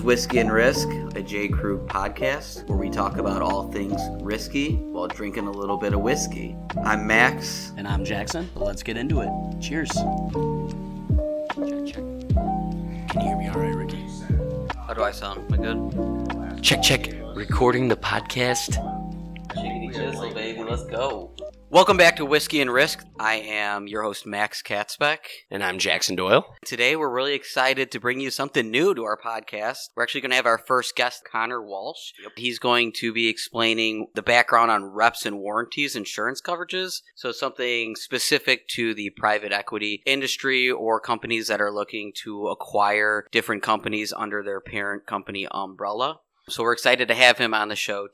This 0.00 0.04
is 0.04 0.06
Whiskey 0.06 0.38
and 0.38 0.50
Risk, 0.50 0.88
a 1.14 1.20
Jay 1.20 1.46
Krug 1.46 1.86
podcast 1.86 2.66
where 2.70 2.78
we 2.78 2.88
talk 2.88 3.18
about 3.18 3.42
all 3.42 3.70
things 3.70 4.00
risky 4.22 4.76
while 4.76 5.08
drinking 5.08 5.46
a 5.46 5.50
little 5.50 5.76
bit 5.76 5.92
of 5.92 6.00
whiskey. 6.00 6.56
I'm 6.86 7.06
Max. 7.06 7.74
And 7.76 7.86
I'm 7.86 8.02
Jackson. 8.02 8.48
Let's 8.54 8.82
get 8.82 8.96
into 8.96 9.20
it. 9.20 9.28
Cheers. 9.60 9.90
Check, 9.90 10.02
check. 11.84 12.04
Can 13.10 13.20
you 13.20 13.26
hear 13.26 13.36
me 13.36 13.48
all 13.48 13.60
right, 13.60 13.74
Ricky? 13.74 14.02
How 14.86 14.94
do 14.94 15.02
I 15.02 15.10
sound? 15.10 15.52
Am 15.52 15.60
I 15.60 15.62
good? 15.62 16.62
Check, 16.62 16.82
check. 16.82 17.12
Recording 17.34 17.88
the 17.88 17.96
podcast. 17.96 18.76
Chickadee 19.52 19.90
chisel, 19.92 20.32
baby. 20.32 20.62
Let's 20.62 20.86
go. 20.86 21.34
Welcome 21.72 21.96
back 21.96 22.16
to 22.16 22.24
Whiskey 22.24 22.60
and 22.60 22.72
Risk. 22.72 23.04
I 23.20 23.34
am 23.34 23.86
your 23.86 24.02
host, 24.02 24.26
Max 24.26 24.60
Katzbeck. 24.60 25.18
And 25.52 25.62
I'm 25.62 25.78
Jackson 25.78 26.16
Doyle. 26.16 26.56
Today, 26.64 26.96
we're 26.96 27.14
really 27.14 27.34
excited 27.34 27.92
to 27.92 28.00
bring 28.00 28.18
you 28.18 28.32
something 28.32 28.72
new 28.72 28.92
to 28.92 29.04
our 29.04 29.16
podcast. 29.16 29.90
We're 29.94 30.02
actually 30.02 30.22
going 30.22 30.30
to 30.30 30.36
have 30.36 30.46
our 30.46 30.58
first 30.58 30.96
guest, 30.96 31.22
Connor 31.30 31.62
Walsh. 31.62 32.10
He's 32.36 32.58
going 32.58 32.90
to 32.96 33.12
be 33.12 33.28
explaining 33.28 34.08
the 34.16 34.20
background 34.22 34.72
on 34.72 34.86
reps 34.86 35.24
and 35.24 35.38
warranties, 35.38 35.94
insurance 35.94 36.42
coverages. 36.42 37.02
So, 37.14 37.30
something 37.30 37.94
specific 37.94 38.66
to 38.70 38.92
the 38.92 39.10
private 39.10 39.52
equity 39.52 40.02
industry 40.04 40.68
or 40.68 40.98
companies 40.98 41.46
that 41.46 41.60
are 41.60 41.72
looking 41.72 42.12
to 42.24 42.48
acquire 42.48 43.28
different 43.30 43.62
companies 43.62 44.12
under 44.12 44.42
their 44.42 44.60
parent 44.60 45.06
company 45.06 45.46
umbrella. 45.52 46.18
So, 46.48 46.64
we're 46.64 46.72
excited 46.72 47.06
to 47.06 47.14
have 47.14 47.38
him 47.38 47.54
on 47.54 47.68
the 47.68 47.76
show. 47.76 48.08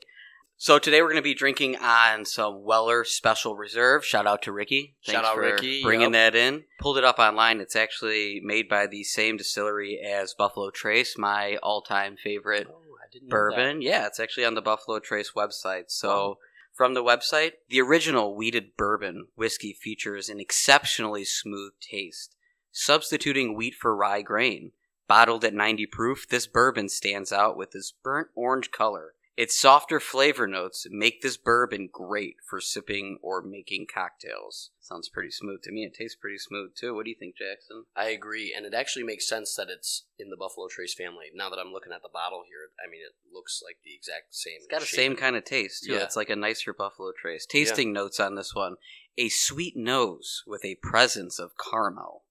So 0.59 0.79
today 0.79 1.03
we're 1.03 1.09
going 1.09 1.17
to 1.17 1.21
be 1.21 1.35
drinking 1.35 1.75
on 1.75 2.25
some 2.25 2.63
Weller 2.63 3.03
Special 3.03 3.55
Reserve. 3.55 4.03
Shout 4.03 4.25
out 4.25 4.41
to 4.41 4.51
Ricky. 4.51 4.95
Shout 5.01 5.23
out 5.23 5.35
for 5.35 5.41
Ricky, 5.41 5.83
bringing 5.83 6.13
yep. 6.15 6.33
that 6.33 6.35
in. 6.35 6.63
Pulled 6.79 6.97
it 6.97 7.03
up 7.03 7.19
online. 7.19 7.61
It's 7.61 7.75
actually 7.75 8.41
made 8.43 8.67
by 8.67 8.87
the 8.87 9.03
same 9.03 9.37
distillery 9.37 9.99
as 9.99 10.33
Buffalo 10.33 10.71
Trace, 10.71 11.15
my 11.15 11.57
all-time 11.61 12.17
favorite 12.17 12.65
Oh, 12.67 12.81
bourbon. 13.29 13.83
Yeah, 13.83 14.07
it's 14.07 14.19
actually 14.19 14.45
on 14.45 14.55
the 14.55 14.63
Buffalo 14.63 14.97
Trace 14.97 15.33
website. 15.37 15.91
So 15.91 16.39
from 16.73 16.95
the 16.95 17.03
website, 17.03 17.51
the 17.69 17.79
original 17.79 18.35
wheated 18.35 18.75
bourbon 18.75 19.27
whiskey 19.35 19.73
features 19.73 20.27
an 20.27 20.39
exceptionally 20.39 21.23
smooth 21.23 21.73
taste, 21.79 22.35
substituting 22.71 23.55
wheat 23.55 23.75
for 23.75 23.95
rye 23.95 24.23
grain. 24.23 24.71
Bottled 25.07 25.45
at 25.45 25.53
90 25.53 25.85
proof, 25.85 26.27
this 26.27 26.47
bourbon 26.47 26.89
stands 26.89 27.31
out 27.31 27.55
with 27.55 27.75
its 27.75 27.93
burnt 28.03 28.29
orange 28.35 28.71
color. 28.71 29.13
Its 29.37 29.55
softer 29.55 29.99
flavor 29.99 30.47
notes 30.47 30.87
make 30.89 31.21
this 31.21 31.37
bourbon 31.37 31.87
great 31.93 32.37
for 32.43 32.59
sipping 32.59 33.19
or 33.21 33.39
making 33.43 33.85
cocktails. 33.85 34.71
Sounds 34.79 35.09
pretty 35.09 35.29
smooth 35.29 35.61
to 35.61 35.71
me. 35.71 35.83
It 35.83 35.93
tastes 35.93 36.17
pretty 36.19 36.39
smooth 36.39 36.71
too. 36.75 36.95
What 36.95 37.03
do 37.03 37.11
you 37.11 37.15
think, 37.19 37.37
Jackson? 37.37 37.85
I 37.95 38.05
agree, 38.05 38.51
and 38.57 38.65
it 38.65 38.73
actually 38.73 39.03
makes 39.03 39.29
sense 39.29 39.53
that 39.53 39.69
it's 39.69 40.05
in 40.17 40.31
the 40.31 40.37
Buffalo 40.37 40.67
Trace 40.67 40.95
family. 40.95 41.27
Now 41.35 41.51
that 41.51 41.59
I'm 41.59 41.71
looking 41.71 41.93
at 41.93 42.01
the 42.01 42.09
bottle 42.11 42.41
here, 42.47 42.71
I 42.83 42.89
mean, 42.89 43.01
it 43.01 43.13
looks 43.31 43.61
like 43.63 43.77
the 43.85 43.93
exact 43.93 44.33
same. 44.33 44.55
It's 44.57 44.65
got 44.65 44.79
the 44.79 44.87
same 44.87 45.15
kind 45.15 45.35
of 45.35 45.45
taste 45.45 45.83
too. 45.83 45.93
Yeah. 45.93 45.99
It's 45.99 46.15
like 46.15 46.31
a 46.31 46.35
nicer 46.35 46.73
Buffalo 46.73 47.11
Trace. 47.15 47.45
Tasting 47.45 47.93
notes 47.93 48.19
on 48.19 48.33
this 48.33 48.55
one: 48.55 48.77
a 49.19 49.29
sweet 49.29 49.77
nose 49.77 50.43
with 50.47 50.65
a 50.65 50.79
presence 50.81 51.37
of 51.37 51.51
caramel. 51.57 52.23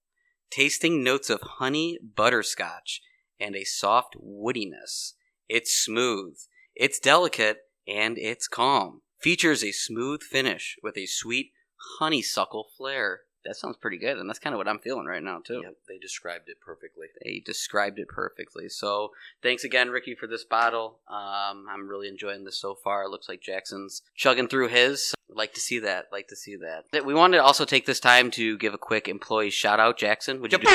Tasting 0.49 1.05
notes 1.05 1.29
of 1.29 1.39
honey, 1.41 1.99
butterscotch, 2.03 3.01
and 3.39 3.55
a 3.55 3.63
soft 3.63 4.17
woodiness. 4.21 5.13
It's 5.47 5.73
smooth. 5.73 6.37
It's 6.79 6.99
delicate 6.99 7.61
and 7.87 8.19
it's 8.19 8.47
calm. 8.47 9.01
Features 9.19 9.63
a 9.63 9.71
smooth 9.71 10.21
finish 10.21 10.77
with 10.83 10.95
a 10.95 11.07
sweet 11.07 11.51
honeysuckle 11.99 12.67
flair. 12.77 13.21
That 13.45 13.55
sounds 13.55 13.77
pretty 13.77 13.97
good, 13.97 14.17
and 14.17 14.29
that's 14.29 14.37
kind 14.39 14.53
of 14.53 14.57
what 14.57 14.67
I'm 14.67 14.77
feeling 14.77 15.05
right 15.05 15.23
now 15.23 15.39
too. 15.43 15.61
Yep, 15.63 15.73
they 15.87 15.97
described 15.97 16.49
it 16.49 16.57
perfectly. 16.63 17.07
They 17.23 17.41
described 17.43 17.97
it 17.97 18.09
perfectly. 18.09 18.69
So 18.69 19.11
thanks 19.41 19.63
again, 19.63 19.89
Ricky, 19.89 20.13
for 20.15 20.27
this 20.27 20.43
bottle. 20.43 20.99
Um, 21.07 21.65
I'm 21.67 21.87
really 21.87 22.09
enjoying 22.09 22.43
this 22.43 22.59
so 22.59 22.75
far. 22.75 23.03
It 23.05 23.09
looks 23.09 23.29
like 23.29 23.41
Jackson's 23.41 24.03
chugging 24.15 24.47
through 24.47 24.67
his. 24.67 25.15
Like 25.29 25.53
to 25.53 25.61
see 25.61 25.79
that. 25.79 26.09
Like 26.11 26.27
to 26.27 26.35
see 26.35 26.57
that. 26.57 27.05
We 27.05 27.13
wanted 27.15 27.37
to 27.37 27.43
also 27.43 27.65
take 27.65 27.85
this 27.87 27.99
time 27.99 28.29
to 28.31 28.57
give 28.57 28.73
a 28.75 28.77
quick 28.77 29.07
employee 29.07 29.49
shout 29.49 29.79
out. 29.79 29.97
Jackson, 29.97 30.41
would 30.41 30.51
you? 30.51 30.59
Do- 30.59 30.67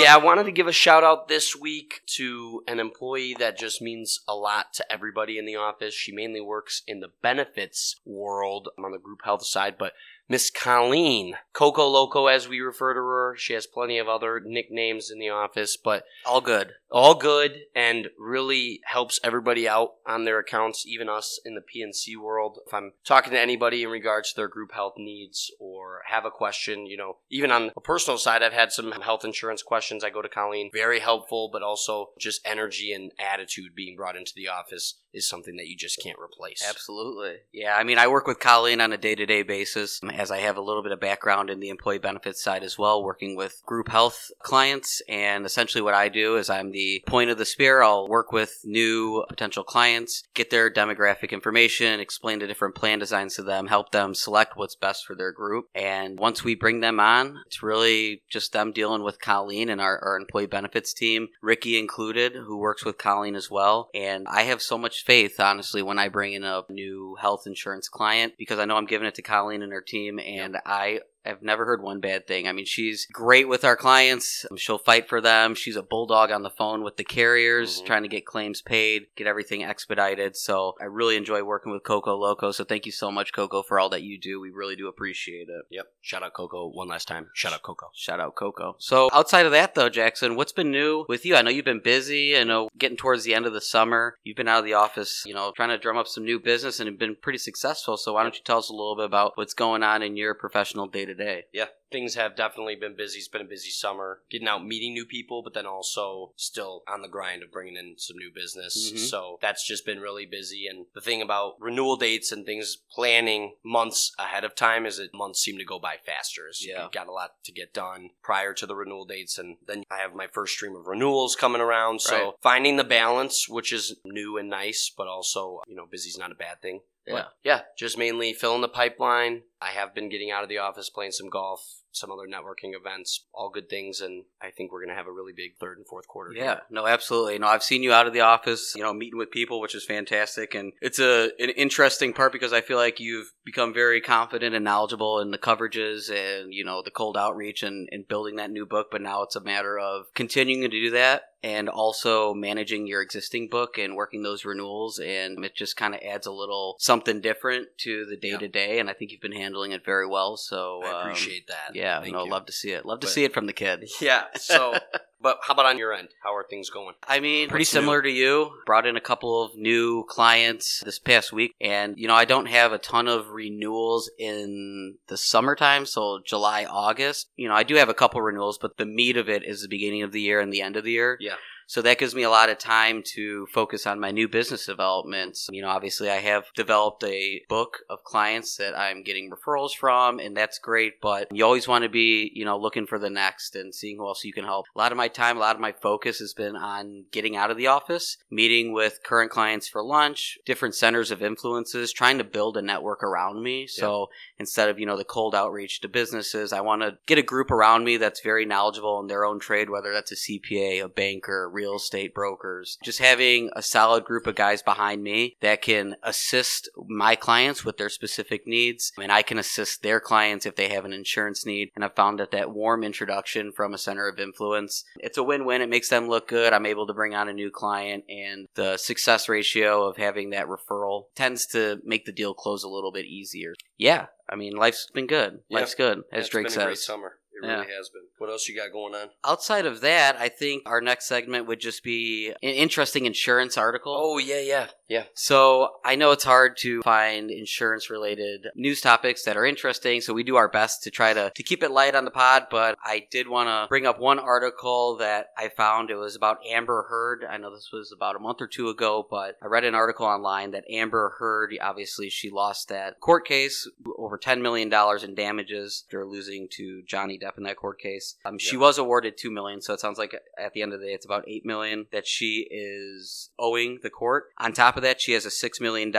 Yeah, 0.00 0.14
I 0.14 0.18
wanted 0.18 0.44
to 0.44 0.52
give 0.52 0.66
a 0.66 0.72
shout 0.72 1.04
out 1.04 1.28
this 1.28 1.54
week 1.54 2.02
to 2.16 2.62
an 2.66 2.80
employee 2.80 3.36
that 3.38 3.58
just 3.58 3.80
means 3.80 4.20
a 4.26 4.34
lot 4.34 4.72
to 4.74 4.92
everybody 4.92 5.38
in 5.38 5.46
the 5.46 5.56
office. 5.56 5.94
She 5.94 6.12
mainly 6.12 6.40
works 6.40 6.82
in 6.86 7.00
the 7.00 7.10
benefits 7.22 8.00
world 8.04 8.68
on 8.82 8.92
the 8.92 8.98
group 8.98 9.20
health 9.24 9.44
side, 9.44 9.76
but 9.78 9.92
Miss 10.32 10.50
Colleen, 10.50 11.36
Coco 11.52 11.86
Loco 11.86 12.24
as 12.26 12.48
we 12.48 12.60
refer 12.60 12.94
to 12.94 13.00
her. 13.00 13.34
She 13.36 13.52
has 13.52 13.66
plenty 13.66 13.98
of 13.98 14.08
other 14.08 14.40
nicknames 14.42 15.10
in 15.10 15.18
the 15.18 15.28
office, 15.28 15.76
but 15.76 16.04
All 16.24 16.40
good. 16.40 16.72
all 16.90 17.14
good 17.14 17.52
and 17.74 18.08
really 18.18 18.80
helps 18.86 19.20
everybody 19.22 19.68
out 19.68 19.90
on 20.06 20.24
their 20.24 20.38
accounts, 20.38 20.86
even 20.86 21.10
us 21.10 21.38
in 21.44 21.54
the 21.54 21.60
P&C 21.60 22.16
world. 22.16 22.60
If 22.66 22.72
I'm 22.72 22.92
talking 23.04 23.34
to 23.34 23.38
anybody 23.38 23.82
in 23.82 23.90
regards 23.90 24.30
to 24.30 24.36
their 24.36 24.48
group 24.48 24.72
health 24.72 24.94
needs 24.96 25.50
or 25.60 26.00
have 26.08 26.24
a 26.24 26.30
question, 26.30 26.86
you 26.86 26.96
know, 26.96 27.18
even 27.30 27.50
on 27.50 27.70
a 27.76 27.80
personal 27.82 28.16
side, 28.16 28.42
I've 28.42 28.54
had 28.54 28.72
some 28.72 28.90
health 28.92 29.26
insurance 29.26 29.62
questions. 29.62 30.02
I 30.02 30.08
go 30.08 30.22
to 30.22 30.30
Colleen. 30.30 30.70
Very 30.72 31.00
helpful, 31.00 31.50
but 31.52 31.62
also 31.62 32.12
just 32.18 32.40
energy 32.46 32.90
and 32.94 33.12
attitude 33.18 33.74
being 33.76 33.96
brought 33.96 34.16
into 34.16 34.32
the 34.34 34.48
office 34.48 34.98
is 35.12 35.28
something 35.28 35.56
that 35.56 35.66
you 35.66 35.76
just 35.76 36.00
can't 36.02 36.18
replace. 36.18 36.64
Absolutely. 36.66 37.34
Yeah, 37.52 37.76
I 37.76 37.84
mean, 37.84 37.98
I 37.98 38.06
work 38.08 38.26
with 38.26 38.38
Colleen 38.40 38.80
on 38.80 38.94
a 38.94 38.96
day 38.96 39.14
to 39.14 39.26
day 39.26 39.42
basis, 39.42 40.00
as 40.22 40.30
I 40.30 40.38
have 40.38 40.56
a 40.56 40.62
little 40.62 40.84
bit 40.84 40.92
of 40.92 41.00
background 41.00 41.50
in 41.50 41.58
the 41.58 41.68
employee 41.68 41.98
benefits 41.98 42.42
side 42.42 42.62
as 42.62 42.78
well, 42.78 43.02
working 43.02 43.34
with 43.34 43.60
group 43.66 43.88
health 43.88 44.30
clients. 44.38 45.02
And 45.08 45.44
essentially, 45.44 45.82
what 45.82 45.94
I 45.94 46.08
do 46.08 46.36
is 46.36 46.48
I'm 46.48 46.70
the 46.70 47.02
point 47.08 47.30
of 47.30 47.38
the 47.38 47.44
spear. 47.44 47.82
I'll 47.82 48.08
work 48.08 48.30
with 48.30 48.60
new 48.62 49.24
potential 49.28 49.64
clients, 49.64 50.22
get 50.34 50.50
their 50.50 50.70
demographic 50.70 51.30
information, 51.30 51.98
explain 51.98 52.38
the 52.38 52.46
different 52.46 52.76
plan 52.76 53.00
designs 53.00 53.34
to 53.34 53.42
them, 53.42 53.66
help 53.66 53.90
them 53.90 54.14
select 54.14 54.56
what's 54.56 54.76
best 54.76 55.04
for 55.04 55.16
their 55.16 55.32
group. 55.32 55.66
And 55.74 56.20
once 56.20 56.44
we 56.44 56.54
bring 56.54 56.80
them 56.80 57.00
on, 57.00 57.40
it's 57.46 57.62
really 57.62 58.22
just 58.30 58.52
them 58.52 58.70
dealing 58.70 59.02
with 59.02 59.20
Colleen 59.20 59.68
and 59.68 59.80
our, 59.80 59.98
our 59.98 60.16
employee 60.16 60.46
benefits 60.46 60.94
team, 60.94 61.28
Ricky 61.42 61.76
included, 61.80 62.34
who 62.34 62.58
works 62.58 62.84
with 62.84 62.96
Colleen 62.96 63.34
as 63.34 63.50
well. 63.50 63.88
And 63.92 64.28
I 64.28 64.42
have 64.42 64.62
so 64.62 64.78
much 64.78 65.04
faith, 65.04 65.40
honestly, 65.40 65.82
when 65.82 65.98
I 65.98 66.08
bring 66.08 66.32
in 66.32 66.44
a 66.44 66.62
new 66.70 67.16
health 67.20 67.42
insurance 67.44 67.88
client 67.88 68.34
because 68.38 68.60
I 68.60 68.66
know 68.66 68.76
I'm 68.76 68.86
giving 68.86 69.08
it 69.08 69.16
to 69.16 69.22
Colleen 69.22 69.62
and 69.62 69.72
her 69.72 69.80
team, 69.80 70.01
and 70.08 70.58
I 70.66 71.00
have 71.24 71.42
never 71.42 71.64
heard 71.64 71.82
one 71.82 72.00
bad 72.00 72.26
thing. 72.26 72.48
I 72.48 72.52
mean, 72.52 72.64
she's 72.64 73.06
great 73.12 73.48
with 73.48 73.64
our 73.64 73.76
clients. 73.76 74.44
She'll 74.56 74.78
fight 74.78 75.08
for 75.08 75.20
them. 75.20 75.54
She's 75.54 75.76
a 75.76 75.82
bulldog 75.82 76.30
on 76.30 76.42
the 76.42 76.50
phone 76.50 76.82
with 76.82 76.96
the 76.96 77.04
carriers, 77.04 77.80
Mhm. 77.80 77.86
trying 77.86 78.02
to 78.02 78.08
get 78.08 78.26
claims 78.26 78.60
paid, 78.62 79.06
get 79.16 79.26
everything 79.26 79.62
expedited. 79.62 80.36
So 80.36 80.74
I 80.80 80.84
really 80.84 81.16
enjoy 81.16 81.42
working 81.42 81.72
with 81.72 81.84
Coco 81.84 82.16
Loco. 82.16 82.50
So 82.50 82.64
thank 82.64 82.86
you 82.86 82.92
so 82.92 83.10
much, 83.10 83.32
Coco, 83.32 83.62
for 83.62 83.78
all 83.78 83.88
that 83.90 84.02
you 84.02 84.18
do. 84.18 84.40
We 84.40 84.50
really 84.50 84.76
do 84.76 84.88
appreciate 84.88 85.48
it. 85.48 85.64
Yep. 85.70 85.86
Shout 86.00 86.22
out 86.22 86.34
Coco 86.34 86.68
one 86.68 86.88
last 86.88 87.08
time. 87.08 87.30
Shout 87.34 87.52
out 87.52 87.62
Coco. 87.62 87.90
Shout 87.94 88.20
out 88.20 88.34
Coco. 88.34 88.76
So 88.78 89.08
outside 89.12 89.46
of 89.46 89.52
that 89.52 89.74
though, 89.74 89.88
Jackson, 89.88 90.36
what's 90.36 90.52
been 90.52 90.70
new 90.70 91.04
with 91.08 91.24
you? 91.24 91.36
I 91.36 91.42
know 91.42 91.50
you've 91.50 91.64
been 91.64 91.80
busy. 91.80 92.36
I 92.36 92.44
know 92.44 92.68
getting 92.76 92.96
towards 92.96 93.24
the 93.24 93.34
end 93.34 93.46
of 93.46 93.52
the 93.52 93.60
summer, 93.60 94.16
you've 94.24 94.36
been 94.36 94.48
out 94.48 94.58
of 94.58 94.64
the 94.64 94.74
office, 94.74 95.22
you 95.26 95.34
know, 95.34 95.52
trying 95.54 95.68
to 95.70 95.78
drum 95.78 95.96
up 95.96 96.08
some 96.08 96.24
new 96.24 96.40
business 96.40 96.80
and 96.80 96.88
have 96.88 96.98
been 96.98 97.16
pretty 97.16 97.38
successful. 97.38 97.96
So 97.96 98.14
why 98.14 98.22
don't 98.22 98.36
you 98.36 98.42
tell 98.44 98.58
us 98.58 98.68
a 98.68 98.72
little 98.72 98.96
bit 98.96 99.04
about 99.04 99.36
what's 99.36 99.54
going 99.54 99.82
on 99.82 100.02
in 100.02 100.16
your 100.16 100.34
professional 100.34 100.86
day 100.86 101.04
to 101.04 101.11
day? 101.14 101.44
Yeah, 101.52 101.66
things 101.92 102.14
have 102.14 102.34
definitely 102.36 102.74
been 102.74 102.96
busy. 102.96 103.18
It's 103.18 103.28
been 103.28 103.42
a 103.42 103.44
busy 103.44 103.70
summer, 103.70 104.22
getting 104.30 104.48
out 104.48 104.64
meeting 104.64 104.92
new 104.94 105.04
people, 105.06 105.42
but 105.42 105.54
then 105.54 105.66
also 105.66 106.32
still 106.36 106.82
on 106.88 107.02
the 107.02 107.08
grind 107.08 107.42
of 107.42 107.52
bringing 107.52 107.76
in 107.76 107.94
some 107.98 108.16
new 108.16 108.30
business. 108.34 108.90
Mhm. 108.92 108.98
So 108.98 109.38
that's 109.40 109.66
just 109.66 109.84
been 109.86 110.00
really 110.00 110.26
busy. 110.26 110.66
And 110.66 110.86
the 110.94 111.00
thing 111.00 111.22
about 111.22 111.56
renewal 111.60 111.96
dates 111.96 112.32
and 112.32 112.44
things 112.46 112.78
planning 112.90 113.56
months 113.62 114.12
ahead 114.18 114.44
of 114.44 114.54
time 114.54 114.86
is 114.86 114.96
that 114.96 115.14
months 115.14 115.40
seem 115.40 115.58
to 115.58 115.64
go 115.64 115.78
by 115.78 115.98
faster. 115.98 116.48
As 116.48 116.64
Yeah. 116.64 116.82
you've 116.82 116.92
got 116.92 117.06
a 117.08 117.12
lot 117.12 117.42
to 117.44 117.52
get 117.52 117.72
done 117.74 118.10
prior 118.22 118.54
to 118.54 118.66
the 118.66 118.74
renewal 118.74 119.04
dates, 119.04 119.38
and 119.38 119.58
then 119.66 119.84
I 119.90 119.98
have 119.98 120.14
my 120.14 120.26
first 120.26 120.54
stream 120.54 120.74
of 120.74 120.86
renewals 120.86 121.36
coming 121.36 121.60
around. 121.60 122.00
So 122.00 122.16
Right. 122.24 122.34
finding 122.42 122.76
the 122.76 122.84
balance, 122.84 123.48
which 123.48 123.72
is 123.72 123.96
new 124.04 124.38
and 124.38 124.48
nice, 124.48 124.90
but 124.90 125.06
also 125.08 125.60
you 125.68 125.74
know 125.74 125.86
busy's 125.86 126.16
not 126.18 126.32
a 126.32 126.34
bad 126.34 126.60
thing. 126.62 126.82
Yeah. 127.06 127.12
But, 127.14 127.36
yeah, 127.42 127.62
just 127.76 127.98
mainly 127.98 128.32
filling 128.32 128.60
the 128.60 128.68
pipeline. 128.68 129.42
I 129.60 129.70
have 129.70 129.92
been 129.92 130.08
getting 130.08 130.30
out 130.30 130.44
of 130.44 130.48
the 130.48 130.58
office, 130.58 130.88
playing 130.88 131.10
some 131.10 131.28
golf, 131.28 131.81
some 131.92 132.10
other 132.10 132.26
networking 132.26 132.74
events, 132.74 133.26
all 133.32 133.50
good 133.50 133.68
things, 133.68 134.00
and 134.00 134.24
I 134.40 134.50
think 134.50 134.72
we're 134.72 134.80
going 134.80 134.88
to 134.88 134.94
have 134.94 135.06
a 135.06 135.12
really 135.12 135.32
big 135.34 135.56
third 135.60 135.76
and 135.76 135.86
fourth 135.86 136.08
quarter. 136.08 136.32
Yeah, 136.34 136.60
no, 136.70 136.86
absolutely. 136.86 137.38
No, 137.38 137.46
I've 137.46 137.62
seen 137.62 137.82
you 137.82 137.92
out 137.92 138.06
of 138.06 138.12
the 138.12 138.20
office, 138.20 138.74
you 138.74 138.82
know, 138.82 138.92
meeting 138.92 139.18
with 139.18 139.30
people, 139.30 139.60
which 139.60 139.74
is 139.74 139.84
fantastic, 139.84 140.54
and 140.54 140.72
it's 140.80 140.98
a 140.98 141.30
an 141.38 141.50
interesting 141.50 142.12
part 142.12 142.32
because 142.32 142.52
I 142.52 142.60
feel 142.60 142.78
like 142.78 142.98
you've 142.98 143.32
become 143.44 143.74
very 143.74 144.00
confident 144.00 144.54
and 144.54 144.64
knowledgeable 144.64 145.20
in 145.20 145.30
the 145.30 145.38
coverages 145.38 146.10
and 146.10 146.52
you 146.54 146.64
know 146.64 146.82
the 146.82 146.90
cold 146.90 147.16
outreach 147.16 147.62
and, 147.62 147.88
and 147.92 148.08
building 148.08 148.36
that 148.36 148.50
new 148.50 148.66
book. 148.66 148.88
But 148.90 149.02
now 149.02 149.22
it's 149.22 149.36
a 149.36 149.40
matter 149.40 149.78
of 149.78 150.06
continuing 150.14 150.62
to 150.62 150.68
do 150.68 150.90
that 150.90 151.22
and 151.42 151.68
also 151.68 152.32
managing 152.32 152.86
your 152.86 153.02
existing 153.02 153.48
book 153.48 153.76
and 153.76 153.96
working 153.96 154.22
those 154.22 154.44
renewals, 154.44 154.98
and 154.98 155.44
it 155.44 155.54
just 155.56 155.76
kind 155.76 155.94
of 155.94 156.00
adds 156.02 156.26
a 156.26 156.32
little 156.32 156.76
something 156.78 157.20
different 157.20 157.66
to 157.78 158.06
the 158.06 158.16
day 158.16 158.36
to 158.36 158.48
day. 158.48 158.78
And 158.78 158.88
I 158.88 158.92
think 158.92 159.10
you've 159.10 159.20
been 159.20 159.32
handling 159.32 159.72
it 159.72 159.84
very 159.84 160.06
well. 160.06 160.36
So 160.36 160.82
I 160.84 160.90
um, 160.90 161.00
appreciate 161.08 161.48
that. 161.48 161.74
Yeah, 161.74 162.00
Thank 162.00 162.12
no, 162.12 162.24
you. 162.24 162.30
love 162.30 162.46
to 162.46 162.52
see 162.52 162.70
it. 162.70 162.86
Love 162.86 163.00
to 163.00 163.06
But- 163.06 163.12
see 163.12 163.24
it 163.24 163.34
from 163.34 163.46
the 163.46 163.52
kid. 163.52 163.88
Yeah. 164.00 164.24
So 164.36 164.74
But 165.22 165.38
how 165.46 165.54
about 165.54 165.66
on 165.66 165.78
your 165.78 165.92
end? 165.92 166.08
How 166.22 166.34
are 166.34 166.44
things 166.48 166.68
going? 166.68 166.96
I 167.06 167.20
mean, 167.20 167.48
pretty 167.48 167.62
What's 167.62 167.70
similar 167.70 168.02
to 168.02 168.10
you. 168.10 168.50
Brought 168.66 168.86
in 168.86 168.96
a 168.96 169.00
couple 169.00 169.44
of 169.44 169.56
new 169.56 170.04
clients 170.08 170.82
this 170.84 170.98
past 170.98 171.32
week. 171.32 171.54
And, 171.60 171.96
you 171.96 172.08
know, 172.08 172.14
I 172.14 172.24
don't 172.24 172.46
have 172.46 172.72
a 172.72 172.78
ton 172.78 173.06
of 173.06 173.28
renewals 173.32 174.10
in 174.18 174.96
the 175.08 175.16
summertime. 175.16 175.86
So 175.86 176.20
July, 176.24 176.64
August. 176.64 177.30
You 177.36 177.48
know, 177.48 177.54
I 177.54 177.62
do 177.62 177.76
have 177.76 177.88
a 177.88 177.94
couple 177.94 178.20
renewals, 178.20 178.58
but 178.58 178.76
the 178.76 178.86
meat 178.86 179.16
of 179.16 179.28
it 179.28 179.42
is 179.44 179.62
the 179.62 179.68
beginning 179.68 180.02
of 180.02 180.12
the 180.12 180.20
year 180.20 180.40
and 180.40 180.52
the 180.52 180.62
end 180.62 180.76
of 180.76 180.84
the 180.84 180.92
year. 180.92 181.16
Yeah. 181.20 181.36
So 181.66 181.82
that 181.82 181.98
gives 181.98 182.14
me 182.14 182.22
a 182.22 182.30
lot 182.30 182.50
of 182.50 182.58
time 182.58 183.02
to 183.14 183.46
focus 183.52 183.86
on 183.86 184.00
my 184.00 184.10
new 184.10 184.28
business 184.28 184.66
developments. 184.66 185.48
You 185.50 185.62
know, 185.62 185.68
obviously 185.68 186.10
I 186.10 186.16
have 186.16 186.44
developed 186.54 187.04
a 187.04 187.42
book 187.48 187.78
of 187.88 188.04
clients 188.04 188.56
that 188.56 188.78
I'm 188.78 189.02
getting 189.02 189.30
referrals 189.30 189.74
from 189.74 190.18
and 190.18 190.36
that's 190.36 190.58
great, 190.58 191.00
but 191.00 191.28
you 191.32 191.44
always 191.44 191.68
want 191.68 191.84
to 191.84 191.88
be, 191.88 192.30
you 192.34 192.44
know, 192.44 192.58
looking 192.58 192.86
for 192.86 192.98
the 192.98 193.10
next 193.10 193.56
and 193.56 193.74
seeing 193.74 193.96
who 193.96 194.06
else 194.06 194.24
you 194.24 194.32
can 194.32 194.44
help. 194.44 194.66
A 194.74 194.78
lot 194.78 194.92
of 194.92 194.98
my 194.98 195.08
time, 195.08 195.36
a 195.36 195.40
lot 195.40 195.56
of 195.56 195.60
my 195.60 195.72
focus 195.72 196.18
has 196.18 196.34
been 196.34 196.56
on 196.56 197.04
getting 197.10 197.36
out 197.36 197.50
of 197.50 197.56
the 197.56 197.66
office, 197.66 198.18
meeting 198.30 198.72
with 198.72 199.02
current 199.02 199.30
clients 199.30 199.68
for 199.68 199.82
lunch, 199.82 200.38
different 200.44 200.74
centers 200.74 201.10
of 201.10 201.22
influences, 201.22 201.92
trying 201.92 202.18
to 202.18 202.24
build 202.24 202.56
a 202.56 202.62
network 202.62 203.02
around 203.02 203.42
me. 203.42 203.66
So 203.66 204.08
instead 204.38 204.68
of, 204.68 204.78
you 204.78 204.86
know, 204.86 204.96
the 204.96 205.04
cold 205.04 205.34
outreach 205.34 205.80
to 205.80 205.88
businesses, 205.88 206.52
I 206.52 206.60
want 206.60 206.82
to 206.82 206.98
get 207.06 207.18
a 207.18 207.22
group 207.22 207.50
around 207.50 207.84
me 207.84 207.96
that's 207.96 208.20
very 208.20 208.44
knowledgeable 208.44 209.00
in 209.00 209.06
their 209.06 209.24
own 209.24 209.40
trade, 209.40 209.70
whether 209.70 209.92
that's 209.92 210.12
a 210.12 210.16
CPA, 210.16 210.84
a 210.84 210.88
banker, 210.88 211.48
real 211.52 211.76
estate 211.76 212.14
brokers. 212.14 212.78
Just 212.82 212.98
having 212.98 213.50
a 213.54 213.62
solid 213.62 214.04
group 214.04 214.26
of 214.26 214.34
guys 214.34 214.62
behind 214.62 215.02
me 215.02 215.36
that 215.40 215.62
can 215.62 215.96
assist 216.02 216.68
my 216.88 217.14
clients 217.14 217.64
with 217.64 217.76
their 217.76 217.88
specific 217.88 218.46
needs, 218.46 218.92
and 219.00 219.12
I 219.12 219.22
can 219.22 219.38
assist 219.38 219.82
their 219.82 220.00
clients 220.00 220.46
if 220.46 220.56
they 220.56 220.68
have 220.68 220.84
an 220.84 220.92
insurance 220.92 221.44
need. 221.46 221.70
And 221.74 221.84
I've 221.84 221.94
found 221.94 222.18
that 222.18 222.30
that 222.32 222.52
warm 222.52 222.84
introduction 222.84 223.52
from 223.52 223.74
a 223.74 223.78
center 223.78 224.08
of 224.08 224.18
influence, 224.18 224.84
it's 224.96 225.18
a 225.18 225.22
win-win. 225.22 225.62
It 225.62 225.68
makes 225.68 225.88
them 225.88 226.08
look 226.08 226.28
good. 226.28 226.52
I'm 226.52 226.66
able 226.66 226.86
to 226.86 226.94
bring 226.94 227.14
on 227.14 227.28
a 227.28 227.32
new 227.32 227.50
client, 227.50 228.04
and 228.08 228.48
the 228.54 228.76
success 228.76 229.28
ratio 229.28 229.84
of 229.84 229.96
having 229.96 230.30
that 230.30 230.46
referral 230.46 231.04
tends 231.14 231.46
to 231.46 231.80
make 231.84 232.04
the 232.04 232.12
deal 232.12 232.34
close 232.34 232.62
a 232.62 232.68
little 232.68 232.92
bit 232.92 233.06
easier. 233.06 233.54
Yeah, 233.76 234.06
I 234.28 234.36
mean, 234.36 234.54
life's 234.54 234.88
been 234.92 235.06
good. 235.06 235.40
Yeah. 235.48 235.58
Life's 235.58 235.74
good, 235.74 236.02
as 236.12 236.20
It's 236.20 236.28
Drake 236.28 236.48
been 236.48 236.60
a 236.60 236.64
great 236.64 236.76
says. 236.78 236.86
summer. 236.86 237.18
It 237.42 237.46
Yeah. 237.46 237.60
really 237.60 237.72
has 237.74 237.88
been. 237.88 238.02
What 238.18 238.30
else 238.30 238.48
you 238.48 238.54
got 238.56 238.72
going 238.72 238.94
on? 238.94 239.10
Outside 239.24 239.66
of 239.66 239.80
that, 239.80 240.16
I 240.16 240.28
think 240.28 240.62
our 240.66 240.80
next 240.80 241.06
segment 241.06 241.46
would 241.46 241.60
just 241.60 241.82
be 241.82 242.28
an 242.30 242.36
interesting 242.50 243.04
insurance 243.06 243.58
article. 243.58 243.94
Oh 243.98 244.18
yeah, 244.18 244.40
yeah, 244.40 244.66
yeah. 244.88 245.04
So 245.14 245.70
I 245.84 245.96
know 245.96 246.12
it's 246.12 246.24
hard 246.24 246.56
to 246.58 246.82
find 246.82 247.30
insurance 247.30 247.90
related 247.90 248.46
news 248.54 248.80
topics 248.80 249.24
that 249.24 249.36
are 249.36 249.44
interesting. 249.44 250.00
So 250.00 250.14
we 250.14 250.22
do 250.22 250.36
our 250.36 250.48
best 250.48 250.82
to 250.84 250.90
try 250.90 251.12
to, 251.12 251.32
to 251.34 251.42
keep 251.42 251.62
it 251.62 251.70
light 251.70 251.94
on 251.94 252.04
the 252.04 252.10
pod. 252.10 252.46
But 252.50 252.76
I 252.84 253.06
did 253.10 253.28
want 253.28 253.48
to 253.48 253.66
bring 253.68 253.86
up 253.86 253.98
one 253.98 254.18
article 254.18 254.96
that 254.98 255.28
I 255.36 255.48
found. 255.48 255.90
It 255.90 255.96
was 255.96 256.14
about 256.16 256.38
Amber 256.48 256.86
Heard. 256.88 257.24
I 257.28 257.38
know 257.38 257.52
this 257.52 257.70
was 257.72 257.92
about 257.92 258.16
a 258.16 258.20
month 258.20 258.40
or 258.40 258.46
two 258.46 258.68
ago, 258.68 259.06
but 259.10 259.36
I 259.42 259.46
read 259.46 259.64
an 259.64 259.74
article 259.74 260.06
online 260.06 260.52
that 260.52 260.64
Amber 260.70 261.16
Heard, 261.18 261.56
obviously 261.60 262.08
she 262.08 262.30
lost 262.30 262.68
that 262.68 263.00
court 263.00 263.26
case 263.26 263.68
over 263.98 264.18
$10 264.18 264.40
million 264.40 264.72
in 265.02 265.14
damages 265.14 265.84
after 265.88 266.06
losing 266.06 266.48
to 266.52 266.82
Johnny 266.86 267.18
Depp 267.18 267.31
in 267.36 267.44
that 267.44 267.56
court 267.56 267.80
case. 267.80 268.16
Um, 268.24 268.38
she 268.38 268.56
was 268.56 268.78
awarded 268.78 269.16
2 269.16 269.30
million. 269.30 269.60
So 269.60 269.74
it 269.74 269.80
sounds 269.80 269.98
like 269.98 270.14
at 270.38 270.52
the 270.52 270.62
end 270.62 270.72
of 270.72 270.80
the 270.80 270.86
day, 270.86 270.92
it's 270.92 271.06
about 271.06 271.24
8 271.28 271.44
million 271.44 271.86
that 271.92 272.06
she 272.06 272.46
is 272.50 273.30
owing 273.38 273.80
the 273.82 273.90
court. 273.90 274.26
On 274.38 274.52
top 274.52 274.76
of 274.76 274.82
that, 274.82 275.00
she 275.00 275.12
has 275.12 275.26
a 275.26 275.28
$6 275.28 275.60
million 275.60 275.90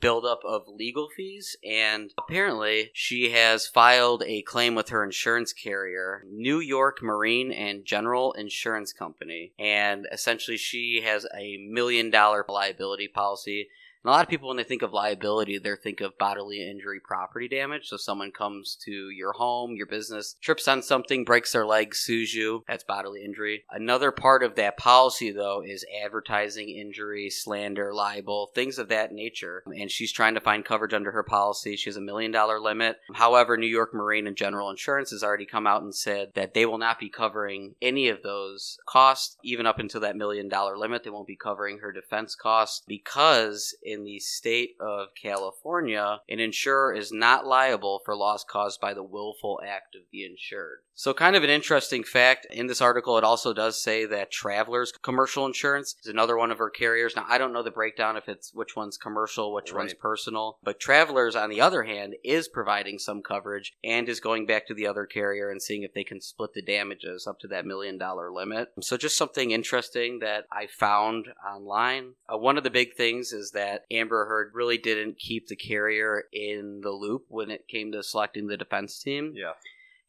buildup 0.00 0.40
of 0.44 0.68
legal 0.68 1.08
fees. 1.16 1.56
And 1.64 2.12
apparently, 2.18 2.90
she 2.92 3.30
has 3.30 3.66
filed 3.66 4.22
a 4.26 4.42
claim 4.42 4.74
with 4.74 4.88
her 4.90 5.04
insurance 5.04 5.52
carrier, 5.52 6.24
New 6.30 6.58
York 6.58 7.02
Marine 7.02 7.52
and 7.52 7.84
General 7.84 8.32
Insurance 8.32 8.92
Company. 8.92 9.52
And 9.58 10.06
essentially, 10.12 10.56
she 10.56 11.02
has 11.04 11.26
a 11.36 11.58
million 11.58 12.10
dollar 12.10 12.44
liability 12.48 13.08
policy. 13.08 13.68
And 14.04 14.10
a 14.10 14.12
lot 14.12 14.22
of 14.22 14.28
people, 14.28 14.48
when 14.48 14.58
they 14.58 14.64
think 14.64 14.82
of 14.82 14.92
liability, 14.92 15.58
they 15.58 15.74
think 15.82 16.02
of 16.02 16.18
bodily 16.18 16.62
injury, 16.62 17.00
property 17.00 17.48
damage. 17.48 17.88
So 17.88 17.96
someone 17.96 18.32
comes 18.32 18.76
to 18.84 19.08
your 19.08 19.32
home, 19.32 19.76
your 19.76 19.86
business, 19.86 20.36
trips 20.42 20.68
on 20.68 20.82
something, 20.82 21.24
breaks 21.24 21.52
their 21.52 21.64
leg, 21.64 21.94
sues 21.94 22.34
you. 22.34 22.64
That's 22.68 22.84
bodily 22.84 23.24
injury. 23.24 23.64
Another 23.70 24.12
part 24.12 24.42
of 24.42 24.56
that 24.56 24.76
policy, 24.76 25.30
though, 25.30 25.62
is 25.64 25.86
advertising 26.04 26.68
injury, 26.68 27.30
slander, 27.30 27.94
libel, 27.94 28.50
things 28.54 28.78
of 28.78 28.88
that 28.88 29.12
nature. 29.12 29.62
And 29.66 29.90
she's 29.90 30.12
trying 30.12 30.34
to 30.34 30.40
find 30.40 30.66
coverage 30.66 30.92
under 30.92 31.12
her 31.12 31.22
policy. 31.22 31.74
She 31.76 31.88
has 31.88 31.96
a 31.96 32.02
million 32.02 32.30
dollar 32.30 32.60
limit. 32.60 32.98
However, 33.14 33.56
New 33.56 33.66
York 33.66 33.94
Marine 33.94 34.26
and 34.26 34.36
General 34.36 34.68
Insurance 34.68 35.12
has 35.12 35.24
already 35.24 35.46
come 35.46 35.66
out 35.66 35.82
and 35.82 35.94
said 35.94 36.32
that 36.34 36.52
they 36.52 36.66
will 36.66 36.78
not 36.78 36.98
be 36.98 37.08
covering 37.08 37.74
any 37.80 38.08
of 38.08 38.22
those 38.22 38.76
costs, 38.86 39.38
even 39.42 39.66
up 39.66 39.78
until 39.78 40.02
that 40.02 40.16
million 40.16 40.48
dollar 40.50 40.76
limit. 40.76 41.04
They 41.04 41.10
won't 41.10 41.26
be 41.26 41.36
covering 41.36 41.78
her 41.78 41.90
defense 41.90 42.34
costs 42.34 42.82
because 42.86 43.74
in 43.94 44.04
the 44.04 44.18
state 44.18 44.76
of 44.80 45.08
California, 45.20 46.20
an 46.28 46.40
insurer 46.40 46.92
is 46.92 47.12
not 47.12 47.46
liable 47.46 48.02
for 48.04 48.14
loss 48.16 48.44
caused 48.44 48.80
by 48.80 48.92
the 48.92 49.02
willful 49.02 49.60
act 49.64 49.94
of 49.94 50.02
the 50.12 50.24
insured. 50.24 50.80
So, 50.96 51.12
kind 51.12 51.34
of 51.34 51.42
an 51.42 51.50
interesting 51.50 52.04
fact 52.04 52.46
in 52.52 52.68
this 52.68 52.80
article, 52.80 53.18
it 53.18 53.24
also 53.24 53.52
does 53.52 53.82
say 53.82 54.04
that 54.06 54.30
Travelers 54.30 54.92
Commercial 54.92 55.44
Insurance 55.44 55.96
is 56.00 56.06
another 56.06 56.36
one 56.36 56.52
of 56.52 56.58
her 56.58 56.70
carriers. 56.70 57.16
Now, 57.16 57.26
I 57.28 57.36
don't 57.36 57.52
know 57.52 57.64
the 57.64 57.72
breakdown 57.72 58.16
if 58.16 58.28
it's 58.28 58.54
which 58.54 58.76
one's 58.76 58.96
commercial, 58.96 59.52
which 59.52 59.72
one's 59.72 59.94
personal, 59.94 60.58
but 60.62 60.78
Travelers, 60.78 61.34
on 61.34 61.50
the 61.50 61.60
other 61.60 61.82
hand, 61.82 62.14
is 62.22 62.46
providing 62.46 63.00
some 63.00 63.22
coverage 63.22 63.74
and 63.82 64.08
is 64.08 64.20
going 64.20 64.46
back 64.46 64.68
to 64.68 64.74
the 64.74 64.86
other 64.86 65.04
carrier 65.04 65.50
and 65.50 65.60
seeing 65.60 65.82
if 65.82 65.94
they 65.94 66.04
can 66.04 66.20
split 66.20 66.54
the 66.54 66.62
damages 66.62 67.26
up 67.26 67.40
to 67.40 67.48
that 67.48 67.66
million 67.66 67.98
dollar 67.98 68.30
limit. 68.30 68.68
So, 68.80 68.96
just 68.96 69.18
something 69.18 69.50
interesting 69.50 70.20
that 70.20 70.44
I 70.52 70.68
found 70.68 71.26
online. 71.44 72.12
Uh, 72.32 72.38
one 72.38 72.56
of 72.56 72.62
the 72.62 72.70
big 72.70 72.94
things 72.94 73.32
is 73.32 73.50
that 73.50 73.83
Amber 73.90 74.26
Heard 74.26 74.52
really 74.54 74.78
didn't 74.78 75.18
keep 75.18 75.48
the 75.48 75.56
carrier 75.56 76.24
in 76.32 76.80
the 76.82 76.90
loop 76.90 77.24
when 77.28 77.50
it 77.50 77.68
came 77.68 77.92
to 77.92 78.02
selecting 78.02 78.46
the 78.46 78.56
defense 78.56 79.02
team. 79.02 79.32
Yeah. 79.34 79.52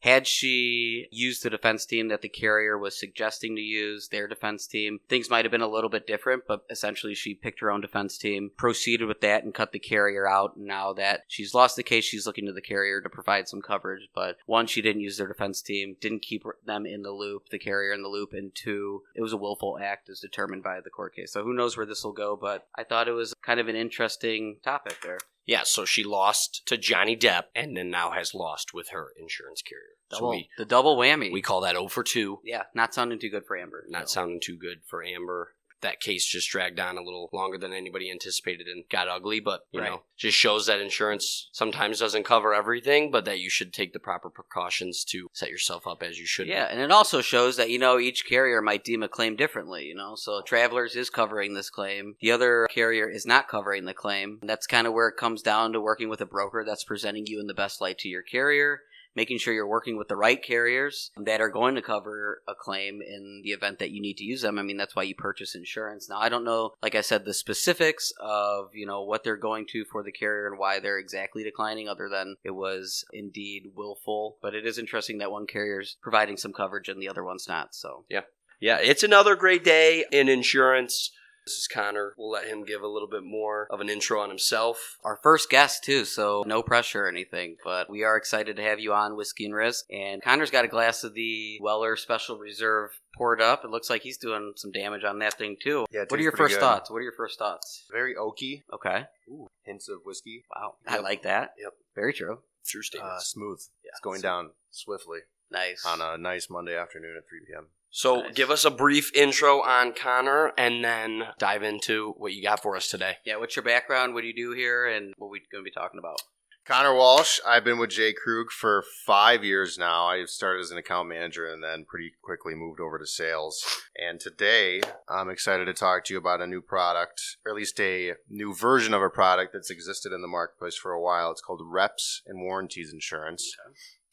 Had 0.06 0.28
she 0.28 1.08
used 1.10 1.42
the 1.42 1.50
defense 1.50 1.84
team 1.84 2.06
that 2.08 2.22
the 2.22 2.28
carrier 2.28 2.78
was 2.78 2.96
suggesting 2.96 3.56
to 3.56 3.60
use, 3.60 4.06
their 4.06 4.28
defense 4.28 4.68
team, 4.68 5.00
things 5.08 5.28
might 5.28 5.44
have 5.44 5.50
been 5.50 5.62
a 5.62 5.66
little 5.66 5.90
bit 5.90 6.06
different, 6.06 6.44
but 6.46 6.64
essentially 6.70 7.12
she 7.12 7.34
picked 7.34 7.58
her 7.58 7.72
own 7.72 7.80
defense 7.80 8.16
team, 8.16 8.52
proceeded 8.56 9.08
with 9.08 9.20
that, 9.22 9.42
and 9.42 9.52
cut 9.52 9.72
the 9.72 9.80
carrier 9.80 10.28
out. 10.28 10.54
And 10.54 10.64
now 10.64 10.92
that 10.92 11.22
she's 11.26 11.54
lost 11.54 11.74
the 11.74 11.82
case, 11.82 12.04
she's 12.04 12.24
looking 12.24 12.46
to 12.46 12.52
the 12.52 12.60
carrier 12.60 13.00
to 13.00 13.08
provide 13.08 13.48
some 13.48 13.60
coverage. 13.60 14.08
But 14.14 14.36
one, 14.46 14.68
she 14.68 14.80
didn't 14.80 15.02
use 15.02 15.18
their 15.18 15.26
defense 15.26 15.60
team, 15.60 15.96
didn't 16.00 16.22
keep 16.22 16.44
them 16.64 16.86
in 16.86 17.02
the 17.02 17.10
loop, 17.10 17.48
the 17.48 17.58
carrier 17.58 17.92
in 17.92 18.04
the 18.04 18.08
loop, 18.08 18.32
and 18.32 18.54
two, 18.54 19.02
it 19.16 19.22
was 19.22 19.32
a 19.32 19.36
willful 19.36 19.76
act 19.82 20.08
as 20.08 20.20
determined 20.20 20.62
by 20.62 20.78
the 20.80 20.88
court 20.88 21.16
case. 21.16 21.32
So 21.32 21.42
who 21.42 21.52
knows 21.52 21.76
where 21.76 21.84
this 21.84 22.04
will 22.04 22.12
go, 22.12 22.38
but 22.40 22.68
I 22.76 22.84
thought 22.84 23.08
it 23.08 23.12
was 23.12 23.34
kind 23.42 23.58
of 23.58 23.66
an 23.66 23.74
interesting 23.74 24.58
topic 24.62 24.98
there. 25.02 25.18
Yeah, 25.46 25.62
so 25.64 25.84
she 25.84 26.02
lost 26.02 26.66
to 26.66 26.76
Johnny 26.76 27.16
Depp 27.16 27.44
and 27.54 27.76
then 27.76 27.88
now 27.88 28.10
has 28.10 28.34
lost 28.34 28.74
with 28.74 28.90
her 28.90 29.12
insurance 29.16 29.62
carrier. 29.62 29.95
So 30.12 30.30
we, 30.30 30.48
the 30.58 30.64
double 30.64 30.96
whammy. 30.96 31.32
we 31.32 31.42
call 31.42 31.60
that 31.62 31.74
0 31.74 31.88
for 31.88 32.02
2. 32.04 32.40
yeah, 32.44 32.64
not 32.74 32.94
sounding 32.94 33.18
too 33.18 33.30
good 33.30 33.44
for 33.46 33.56
Amber. 33.56 33.84
Not 33.88 34.08
so. 34.08 34.14
sounding 34.20 34.40
too 34.40 34.56
good 34.56 34.80
for 34.86 35.02
Amber. 35.04 35.52
That 35.82 36.00
case 36.00 36.24
just 36.24 36.48
dragged 36.48 36.80
on 36.80 36.96
a 36.96 37.02
little 37.02 37.28
longer 37.34 37.58
than 37.58 37.74
anybody 37.74 38.10
anticipated 38.10 38.66
and 38.66 38.84
got 38.88 39.08
ugly, 39.08 39.40
but 39.40 39.60
you 39.72 39.80
Right. 39.80 39.90
know, 39.90 40.02
just 40.16 40.36
shows 40.38 40.66
that 40.66 40.80
insurance 40.80 41.50
sometimes 41.52 41.98
doesn't 41.98 42.24
cover 42.24 42.54
everything, 42.54 43.10
but 43.10 43.26
that 43.26 43.40
you 43.40 43.50
should 43.50 43.74
take 43.74 43.92
the 43.92 43.98
proper 44.00 44.30
precautions 44.30 45.04
to 45.10 45.28
set 45.34 45.50
yourself 45.50 45.86
up 45.86 46.02
as 46.02 46.18
you 46.18 46.24
should. 46.24 46.44
be. 46.46 46.52
Yeah, 46.52 46.64
and 46.64 46.80
it 46.80 46.90
also 46.90 47.20
shows 47.20 47.58
that 47.58 47.68
you 47.68 47.78
know 47.78 47.98
each 47.98 48.24
carrier 48.26 48.62
might 48.62 48.84
deem 48.84 49.02
a 49.02 49.08
claim 49.08 49.36
differently. 49.36 49.84
You 49.84 49.94
know, 49.96 50.14
so 50.16 50.40
Travelers 50.40 50.96
is 50.96 51.10
covering 51.10 51.52
this 51.52 51.68
claim, 51.68 52.16
the 52.22 52.32
other 52.32 52.66
carrier 52.70 53.08
is 53.08 53.26
not 53.26 53.46
covering 53.46 53.84
the 53.84 53.94
claim. 53.94 54.40
That's 54.42 54.66
kind 54.66 54.86
of 54.86 54.94
where 54.94 55.08
it 55.08 55.18
comes 55.18 55.42
down 55.42 55.74
to 55.74 55.80
working 55.80 56.08
with 56.08 56.22
a 56.22 56.26
broker 56.26 56.64
that's 56.66 56.84
presenting 56.84 57.26
you 57.26 57.38
in 57.38 57.48
the 57.48 57.54
best 57.54 57.82
light 57.82 57.98
to 57.98 58.08
your 58.08 58.22
carrier. 58.22 58.80
Making 59.16 59.38
sure 59.38 59.54
you're 59.54 59.66
working 59.66 59.96
with 59.96 60.08
the 60.08 60.16
right 60.16 60.42
carriers 60.42 61.10
that 61.16 61.40
are 61.40 61.48
going 61.48 61.74
to 61.74 61.82
cover 61.82 62.42
a 62.46 62.54
claim 62.54 63.00
in 63.00 63.40
the 63.42 63.50
event 63.50 63.78
that 63.78 63.90
you 63.90 64.00
need 64.00 64.18
to 64.18 64.24
use 64.24 64.42
them. 64.42 64.58
I 64.58 64.62
mean, 64.62 64.76
that's 64.76 64.94
why 64.94 65.04
you 65.04 65.14
purchase 65.14 65.54
insurance. 65.54 66.08
Now, 66.08 66.18
I 66.18 66.28
don't 66.28 66.44
know, 66.44 66.74
like 66.82 66.94
I 66.94 67.00
said, 67.00 67.24
the 67.24 67.34
specifics 67.34 68.12
of, 68.20 68.70
you 68.74 68.86
know, 68.86 69.02
what 69.02 69.24
they're 69.24 69.36
going 69.36 69.66
to 69.70 69.84
for 69.90 70.02
the 70.02 70.12
carrier 70.12 70.46
and 70.46 70.58
why 70.58 70.78
they're 70.78 70.98
exactly 70.98 71.42
declining, 71.42 71.88
other 71.88 72.08
than 72.08 72.36
it 72.44 72.50
was 72.50 73.04
indeed 73.12 73.72
willful. 73.74 74.36
But 74.42 74.54
it 74.54 74.66
is 74.66 74.78
interesting 74.78 75.18
that 75.18 75.32
one 75.32 75.46
carrier's 75.46 75.96
providing 76.02 76.36
some 76.36 76.52
coverage 76.52 76.88
and 76.88 77.00
the 77.00 77.08
other 77.08 77.24
one's 77.24 77.48
not. 77.48 77.74
So, 77.74 78.04
Yeah, 78.08 78.22
Yeah, 78.60 78.78
it's 78.80 79.02
another 79.02 79.36
great 79.36 79.64
day 79.64 80.04
in 80.10 80.28
insurance. 80.28 81.10
This 81.46 81.58
is 81.58 81.68
Connor. 81.68 82.12
We'll 82.18 82.30
let 82.32 82.48
him 82.48 82.64
give 82.64 82.82
a 82.82 82.88
little 82.88 83.06
bit 83.06 83.22
more 83.22 83.68
of 83.70 83.80
an 83.80 83.88
intro 83.88 84.20
on 84.20 84.30
himself. 84.30 84.98
our 85.04 85.16
first 85.22 85.48
guest, 85.48 85.84
too, 85.84 86.04
so 86.04 86.42
no 86.44 86.60
pressure 86.60 87.04
or 87.04 87.08
anything. 87.08 87.56
But 87.62 87.88
we 87.88 88.02
are 88.02 88.16
excited 88.16 88.56
to 88.56 88.62
have 88.62 88.80
you 88.80 88.92
on 88.92 89.14
Whiskey 89.16 89.44
and 89.44 89.54
Risk. 89.54 89.84
And 89.88 90.20
Connor's 90.20 90.50
got 90.50 90.64
a 90.64 90.68
glass 90.68 91.04
of 91.04 91.14
the 91.14 91.58
Weller 91.60 91.94
Special 91.94 92.36
Reserve 92.36 92.90
poured 93.16 93.40
up. 93.40 93.64
It 93.64 93.70
looks 93.70 93.88
like 93.88 94.02
he's 94.02 94.18
doing 94.18 94.54
some 94.56 94.72
damage 94.72 95.04
on 95.04 95.20
that 95.20 95.34
thing, 95.34 95.56
too. 95.62 95.86
Yeah, 95.92 96.00
it 96.02 96.10
what 96.10 96.14
are 96.14 96.16
tastes 96.16 96.22
your 96.24 96.32
pretty 96.32 96.42
first 96.54 96.54
good. 96.60 96.66
thoughts? 96.66 96.90
What 96.90 96.96
are 96.98 97.02
your 97.02 97.12
first 97.16 97.38
thoughts? 97.38 97.84
Very 97.92 98.16
oaky. 98.16 98.64
Okay. 98.74 99.04
Ooh, 99.28 99.46
hints 99.62 99.88
of 99.88 99.98
whiskey. 100.04 100.44
Wow. 100.52 100.74
I 100.88 100.94
Yep. 100.96 101.02
like 101.04 101.22
that. 101.22 101.52
Yep. 101.62 101.72
Very 101.94 102.12
true. 102.12 102.42
True 102.66 102.82
Uh, 103.00 103.20
smooth. 103.20 103.60
Yeah. 103.84 103.90
It's 103.92 104.00
going 104.00 104.20
down 104.20 104.50
swiftly 104.72 105.20
Nice. 105.52 105.86
on 105.86 106.00
a 106.00 106.18
nice 106.18 106.50
Monday 106.50 106.76
afternoon 106.76 107.16
at 107.16 107.28
3 107.28 107.38
p.m. 107.46 107.68
So 107.96 108.16
Nice. 108.16 108.34
give 108.34 108.50
us 108.50 108.66
a 108.66 108.70
brief 108.70 109.10
intro 109.14 109.62
on 109.62 109.94
Connor 109.94 110.52
and 110.58 110.84
then 110.84 111.28
dive 111.38 111.62
into 111.62 112.12
what 112.18 112.34
you 112.34 112.42
got 112.42 112.60
for 112.60 112.76
us 112.76 112.90
today. 112.90 113.16
Yeah, 113.24 113.36
what's 113.36 113.56
your 113.56 113.62
background? 113.62 114.12
What 114.12 114.20
do 114.20 114.26
you 114.26 114.36
do 114.36 114.52
here, 114.52 114.84
and 114.84 115.14
what 115.16 115.30
we 115.30 115.40
going 115.50 115.64
to 115.64 115.70
be 115.70 115.70
talking 115.70 115.98
about? 115.98 116.20
Connor 116.66 116.94
Walsh. 116.94 117.40
I've 117.46 117.64
been 117.64 117.78
with 117.78 117.88
Jay 117.88 118.12
Krug 118.12 118.50
for 118.50 118.84
five 119.06 119.42
years 119.42 119.78
now. 119.78 120.08
I 120.08 120.26
started 120.26 120.60
as 120.60 120.70
an 120.70 120.76
account 120.76 121.08
manager 121.08 121.50
and 121.50 121.64
then 121.64 121.86
pretty 121.88 122.12
quickly 122.20 122.54
moved 122.54 122.80
over 122.80 122.98
to 122.98 123.06
sales. 123.06 123.64
And 123.96 124.20
today, 124.20 124.82
I'm 125.08 125.30
excited 125.30 125.64
to 125.64 125.72
talk 125.72 126.04
to 126.04 126.12
you 126.12 126.18
about 126.18 126.42
a 126.42 126.46
new 126.46 126.60
product, 126.60 127.38
or 127.46 127.52
at 127.52 127.56
least 127.56 127.80
a 127.80 128.12
new 128.28 128.54
version 128.54 128.92
of 128.92 129.00
a 129.00 129.08
product 129.08 129.54
that's 129.54 129.70
existed 129.70 130.12
in 130.12 130.20
the 130.20 130.28
marketplace 130.28 130.76
for 130.76 130.92
a 130.92 131.00
while. 131.00 131.30
It's 131.30 131.40
called 131.40 131.62
Reps 131.64 132.20
and 132.26 132.42
Warranties 132.42 132.92
Insurance. 132.92 133.56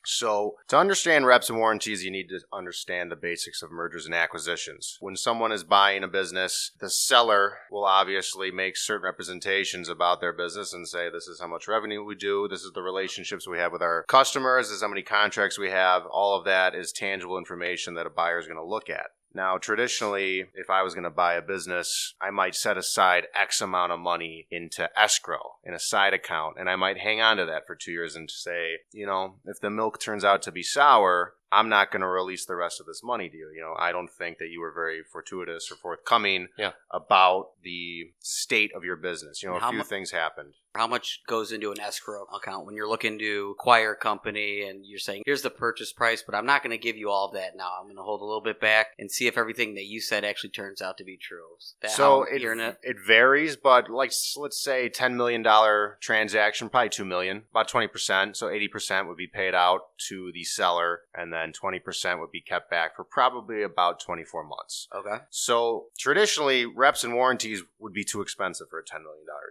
So, 0.05 0.55
to 0.67 0.77
understand 0.77 1.25
reps 1.25 1.49
and 1.49 1.57
warranties, 1.57 2.03
you 2.03 2.11
need 2.11 2.29
to 2.29 2.39
understand 2.51 3.11
the 3.11 3.15
basics 3.15 3.61
of 3.61 3.71
mergers 3.71 4.05
and 4.05 4.13
acquisitions. 4.13 4.97
When 4.99 5.15
someone 5.15 5.51
is 5.51 5.63
buying 5.63 6.03
a 6.03 6.07
business, 6.07 6.71
the 6.79 6.89
seller 6.89 7.59
will 7.71 7.85
obviously 7.85 8.51
make 8.51 8.75
certain 8.75 9.05
representations 9.05 9.87
about 9.87 10.19
their 10.19 10.33
business 10.33 10.73
and 10.73 10.87
say, 10.87 11.09
This 11.09 11.27
is 11.27 11.39
how 11.39 11.47
much 11.47 11.67
revenue 11.67 12.03
we 12.03 12.15
do, 12.15 12.47
this 12.49 12.63
is 12.63 12.71
the 12.73 12.81
relationships 12.81 13.47
we 13.47 13.59
have 13.59 13.71
with 13.71 13.81
our 13.81 14.03
customers, 14.07 14.67
this 14.67 14.77
is 14.77 14.81
how 14.81 14.89
many 14.89 15.03
contracts 15.03 15.57
we 15.57 15.69
have. 15.69 16.03
All 16.05 16.37
of 16.37 16.45
that 16.45 16.75
is 16.75 16.91
tangible 16.91 17.37
information 17.37 17.93
that 17.95 18.07
a 18.07 18.09
buyer 18.09 18.39
is 18.39 18.47
going 18.47 18.57
to 18.57 18.65
look 18.65 18.89
at. 18.89 19.11
Now, 19.35 19.57
traditionally, 19.57 20.45
if 20.53 20.69
I 20.69 20.83
was 20.83 20.93
going 20.93 21.05
to 21.05 21.09
buy 21.09 21.33
a 21.33 21.41
business, 21.41 22.13
I 22.21 22.29
might 22.29 22.55
set 22.55 22.77
aside 22.77 23.27
X 23.39 23.61
amount 23.61 23.91
of 23.91 23.99
money 23.99 24.47
into 24.51 24.87
escrow 24.99 25.55
in 25.63 25.73
a 25.73 25.79
side 25.79 26.13
account, 26.13 26.57
and 26.59 26.69
I 26.69 26.75
might 26.75 26.99
hang 26.99 27.19
on 27.19 27.37
to 27.37 27.45
that 27.45 27.65
for 27.65 27.75
two 27.75 27.91
years 27.91 28.15
and 28.15 28.29
say, 28.29 28.77
you 28.91 29.05
know, 29.07 29.35
if 29.45 29.59
the 29.59 29.69
milk 29.71 29.99
turns 29.99 30.23
out 30.23 30.41
to 30.43 30.51
be 30.51 30.61
sour, 30.61 31.33
I'm 31.51 31.69
not 31.69 31.91
going 31.91 32.01
to 32.01 32.07
release 32.07 32.45
the 32.45 32.55
rest 32.55 32.79
of 32.79 32.85
this 32.85 33.01
money 33.03 33.29
to 33.29 33.37
you. 33.37 33.51
You 33.55 33.61
know, 33.61 33.75
I 33.77 33.91
don't 33.91 34.09
think 34.09 34.37
that 34.39 34.49
you 34.49 34.59
were 34.61 34.71
very 34.71 35.01
fortuitous 35.11 35.71
or 35.71 35.75
forthcoming 35.75 36.47
Yeah. 36.57 36.71
about 36.91 37.49
the 37.63 38.11
state 38.19 38.71
of 38.75 38.83
your 38.83 38.95
business. 38.95 39.41
You 39.43 39.49
know, 39.49 39.57
a 39.57 39.69
few 39.69 39.79
mu- 39.79 39.83
things 39.83 40.11
happened. 40.11 40.53
How 40.75 40.87
much 40.87 41.21
goes 41.27 41.51
into 41.51 41.71
an 41.71 41.79
escrow 41.79 42.25
account 42.33 42.65
when 42.65 42.75
you're 42.75 42.89
looking 42.89 43.19
to 43.19 43.55
acquire 43.57 43.93
a 43.93 43.95
company 43.95 44.63
and 44.63 44.85
you're 44.85 44.99
saying, 44.99 45.21
here's 45.25 45.43
the 45.43 45.49
purchase 45.49 45.93
price, 45.93 46.23
but 46.25 46.33
I'm 46.33 46.47
not 46.47 46.63
going 46.63 46.71
to 46.71 46.77
give 46.77 46.97
you 46.97 47.09
all 47.11 47.27
of 47.27 47.33
that 47.33 47.55
now. 47.55 47.69
I'm 47.79 47.85
going 47.85 47.97
to 47.97 48.01
hold 48.01 48.21
a 48.21 48.25
little 48.25 48.41
bit 48.41 48.59
back 48.59 48.87
and 48.97 49.11
see 49.11 49.27
if 49.27 49.37
everything 49.37 49.75
that 49.75 49.85
you 49.85 50.01
said 50.01 50.23
actually 50.23 50.49
turns 50.49 50.81
out 50.81 50.97
to 50.97 51.03
be 51.03 51.17
true. 51.17 51.43
Is 51.59 51.75
that 51.81 51.91
so 51.91 52.23
it, 52.23 52.43
it? 52.43 52.77
it 52.81 52.97
varies, 53.05 53.55
but 53.55 53.89
like 53.89 54.11
let's 54.37 54.63
say 54.63 54.89
ten 54.89 55.15
million 55.15 55.43
dollar 55.43 55.97
transaction, 56.01 56.69
probably 56.69 56.89
two 56.89 57.05
million, 57.05 57.43
about 57.51 57.67
twenty 57.67 57.87
percent. 57.87 58.37
So 58.37 58.49
eighty 58.49 58.67
percent 58.67 59.07
would 59.07 59.17
be 59.17 59.27
paid 59.27 59.53
out 59.53 59.81
to 60.09 60.31
the 60.33 60.43
seller, 60.43 61.01
and 61.13 61.31
then 61.31 61.53
twenty 61.53 61.79
percent 61.79 62.19
would 62.19 62.31
be 62.31 62.41
kept 62.41 62.69
back 62.69 62.95
for 62.95 63.03
probably 63.03 63.61
about 63.61 63.99
twenty 63.99 64.23
four 64.23 64.43
months. 64.43 64.87
Okay. 64.93 65.23
So 65.29 65.85
traditionally, 65.97 66.65
reps 66.65 67.03
and 67.03 67.13
warranties 67.13 67.61
would 67.79 67.93
be 67.93 68.03
too 68.03 68.21
expensive 68.21 68.69
for 68.69 68.79
a 68.79 68.83
ten 68.83 69.03
million 69.03 69.25
dollar 69.27 69.41
deal. 69.41 69.42